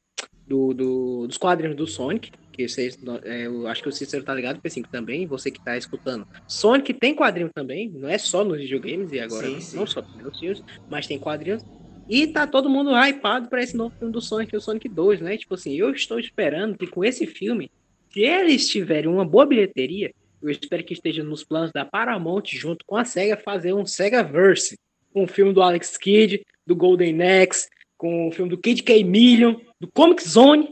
[0.47, 4.35] do, do dos quadrinhos do Sonic, que vocês, é, eu acho que o Cícero tá
[4.35, 6.27] ligado, P5 também, você que tá escutando.
[6.47, 9.77] Sonic tem quadrinho também, não é só nos videogames, e agora sim, sim.
[9.77, 11.65] não só nos filmes, mas tem quadrinhos.
[12.09, 15.37] E tá todo mundo hypado para esse novo filme do Sonic, o Sonic 2, né?
[15.39, 17.71] Tipo assim, eu estou esperando que com esse filme,
[18.11, 22.85] se eles tiverem uma boa bilheteria, eu espero que esteja nos planos da Paramount, junto
[22.85, 24.79] com a SEGA, fazer um SEGA Verse.
[25.13, 27.69] Com o filme do Alex Kidd, do Golden Axe,
[28.05, 30.69] com o filme do Kid K Million, do Comic Zone.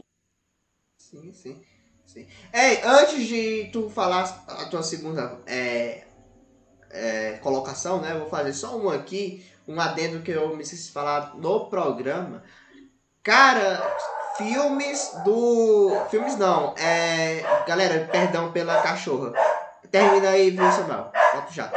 [0.95, 1.59] Sim, sim.
[2.05, 2.27] sim.
[2.53, 6.03] Ei, antes de tu falar a tua segunda é,
[6.91, 8.13] é, colocação, né?
[8.13, 12.43] Vou fazer só um aqui, um adendo que eu me esqueci de falar no programa.
[13.23, 13.81] Cara,
[14.37, 16.05] filmes do.
[16.11, 16.75] Filmes não.
[16.77, 17.41] É.
[17.65, 19.33] Galera, perdão pela cachorra.
[19.89, 21.11] Termina aí, Samuel?
[21.33, 21.71] Volto já.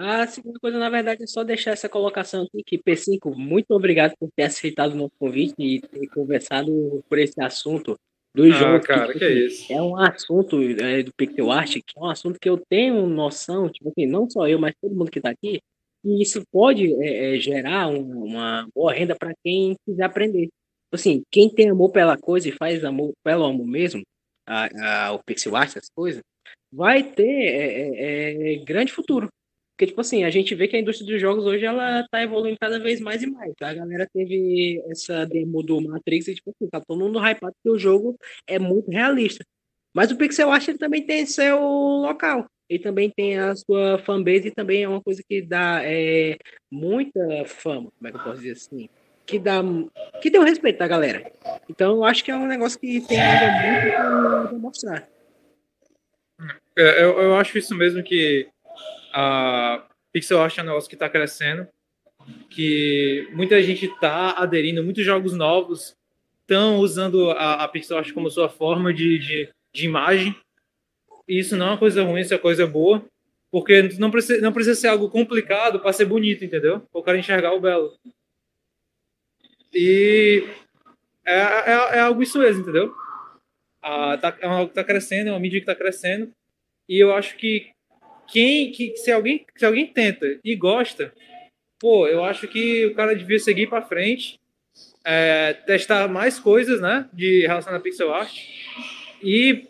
[0.00, 4.14] A segunda coisa, na verdade, é só deixar essa colocação aqui, que P5, muito obrigado
[4.16, 7.98] por ter aceitado o nosso convite e ter conversado por esse assunto
[8.32, 8.86] do ah, jogo.
[8.86, 9.72] cara, que, que, é isso?
[9.72, 13.68] É um assunto é, do Pixel Art, que é um assunto que eu tenho noção,
[13.68, 15.60] tipo assim, não só eu, mas todo mundo que está aqui,
[16.04, 20.48] e isso pode é, é, gerar um, uma boa renda para quem quiser aprender.
[20.92, 24.02] Assim, quem tem amor pela coisa e faz amor pelo amor mesmo,
[24.46, 26.22] a, a, o pixel art, essas coisas,
[26.72, 29.28] vai ter é, é, é, grande futuro.
[29.78, 32.58] Porque, tipo assim, a gente vê que a indústria dos jogos hoje, ela tá evoluindo
[32.60, 33.52] cada vez mais e mais.
[33.60, 37.70] A galera teve essa demo do Matrix e, tipo assim, tá todo mundo hypado que
[37.70, 39.44] o jogo é muito realista.
[39.94, 42.46] Mas o pixel art, ele também tem seu local.
[42.68, 46.36] Ele também tem a sua fanbase e também é uma coisa que dá é,
[46.68, 48.88] muita fama, como é que eu posso dizer assim?
[49.24, 49.62] que dá
[50.22, 51.30] que tem um respeito da galera.
[51.68, 55.08] Então eu acho que é um negócio que tem ainda muito para mostrar.
[56.76, 58.48] É, eu, eu acho isso mesmo que
[59.20, 61.66] a pixel art é um negócio que está crescendo,
[62.48, 65.96] que muita gente está aderindo, muitos jogos novos
[66.42, 70.36] estão usando a, a, pixel art como sua forma de, de, de imagem.
[71.26, 73.04] E isso não é uma coisa ruim, isso é coisa boa,
[73.50, 76.86] porque não precisa, não precisa ser algo complicado para ser bonito, entendeu?
[76.92, 77.98] O cara enxergar o belo.
[79.74, 80.46] E
[81.26, 82.94] é, é, é algo isso mesmo, entendeu?
[83.82, 86.32] Ah, tá, é algo que está crescendo, é uma mídia que está crescendo.
[86.88, 87.72] E eu acho que
[88.30, 91.12] quem que se alguém se alguém tenta e gosta,
[91.78, 94.38] pô, eu acho que o cara devia seguir para frente,
[95.04, 98.36] é, testar mais coisas, né, de relação a pixel art
[99.22, 99.68] e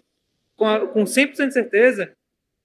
[0.56, 2.12] com, a, com 100% de certeza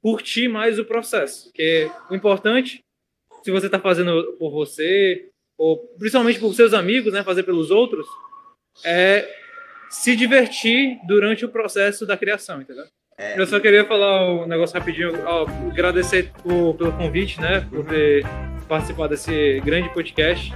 [0.02, 2.84] curtir mais o processo, porque o importante
[3.44, 8.08] se você está fazendo por você, ou principalmente por seus amigos, né, fazer pelos outros,
[8.86, 9.30] é
[9.90, 12.86] se divertir durante o processo da criação, entendeu?
[13.18, 13.40] É.
[13.40, 18.26] Eu só queria falar um negócio rapidinho, ó, agradecer por, pelo convite, né, por ter
[18.68, 20.54] participado desse grande podcast.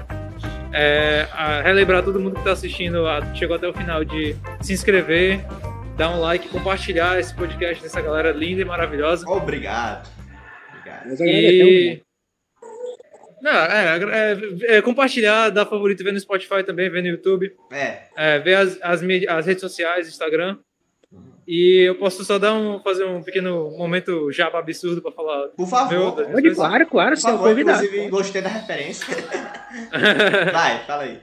[0.73, 1.27] É,
[1.63, 5.39] relembrar todo mundo que está assistindo, a, chegou até o final, de se inscrever,
[5.95, 9.27] dar um like, compartilhar esse podcast dessa galera linda e maravilhosa.
[9.29, 10.09] Obrigado.
[10.79, 11.23] Obrigado.
[11.23, 12.01] E...
[13.41, 17.55] Não, é, é, é, compartilhar, dar favorito, ver no Spotify também, ver no YouTube.
[17.71, 18.03] É.
[18.15, 20.57] é ver as, as, as, redes sociais, Instagram.
[21.47, 25.47] E eu posso só dar um, fazer um pequeno momento jaba absurdo para falar.
[25.49, 26.13] Por favor.
[26.13, 27.85] Pode, claro, claro, Por favor, convidado.
[27.85, 29.07] Inclusive, gostei da referência.
[30.51, 31.21] Vai, fala aí.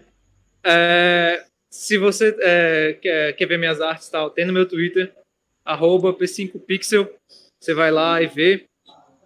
[0.65, 5.13] É, se você é, quer, quer ver minhas artes tal, tem no meu Twitter,
[5.63, 7.07] arroba P5Pixel.
[7.61, 8.65] Você vai lá e vê.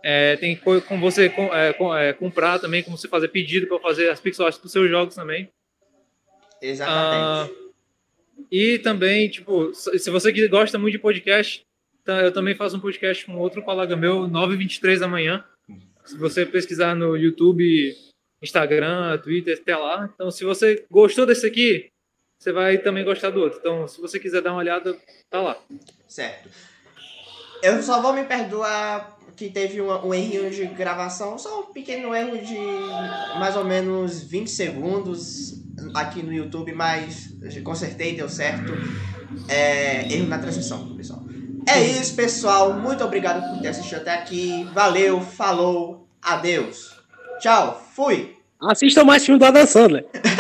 [0.03, 4.21] É, tem como você é, é, comprar também, como você fazer pedido para fazer as
[4.21, 5.49] pixel arts para os seus jogos também.
[6.61, 7.53] Exatamente.
[7.53, 7.68] Ah,
[8.51, 11.63] e também, tipo, se você gosta muito de podcast,
[12.05, 15.45] tá, eu também faço um podcast com outro colega meu, 9h23 da manhã.
[16.05, 17.95] Se você pesquisar no YouTube,
[18.43, 20.11] Instagram, Twitter, até lá.
[20.15, 21.91] Então, se você gostou desse aqui,
[22.39, 23.59] você vai também gostar do outro.
[23.59, 24.97] Então, se você quiser dar uma olhada,
[25.29, 25.63] tá lá.
[26.07, 26.49] Certo.
[27.63, 32.15] Eu só vou me perdoar que teve um, um erro de gravação, só um pequeno
[32.15, 32.59] erro de
[33.39, 35.63] mais ou menos 20 segundos
[35.95, 38.73] aqui no YouTube, mas consertei, deu certo.
[39.49, 41.23] É, erro na transmissão, pessoal.
[41.67, 42.73] É isso, pessoal.
[42.75, 44.67] Muito obrigado por ter assistido até aqui.
[44.73, 46.97] Valeu, falou, adeus.
[47.41, 48.37] Tchau, fui.
[48.61, 50.07] Assistam mais filme do Adam Sandler.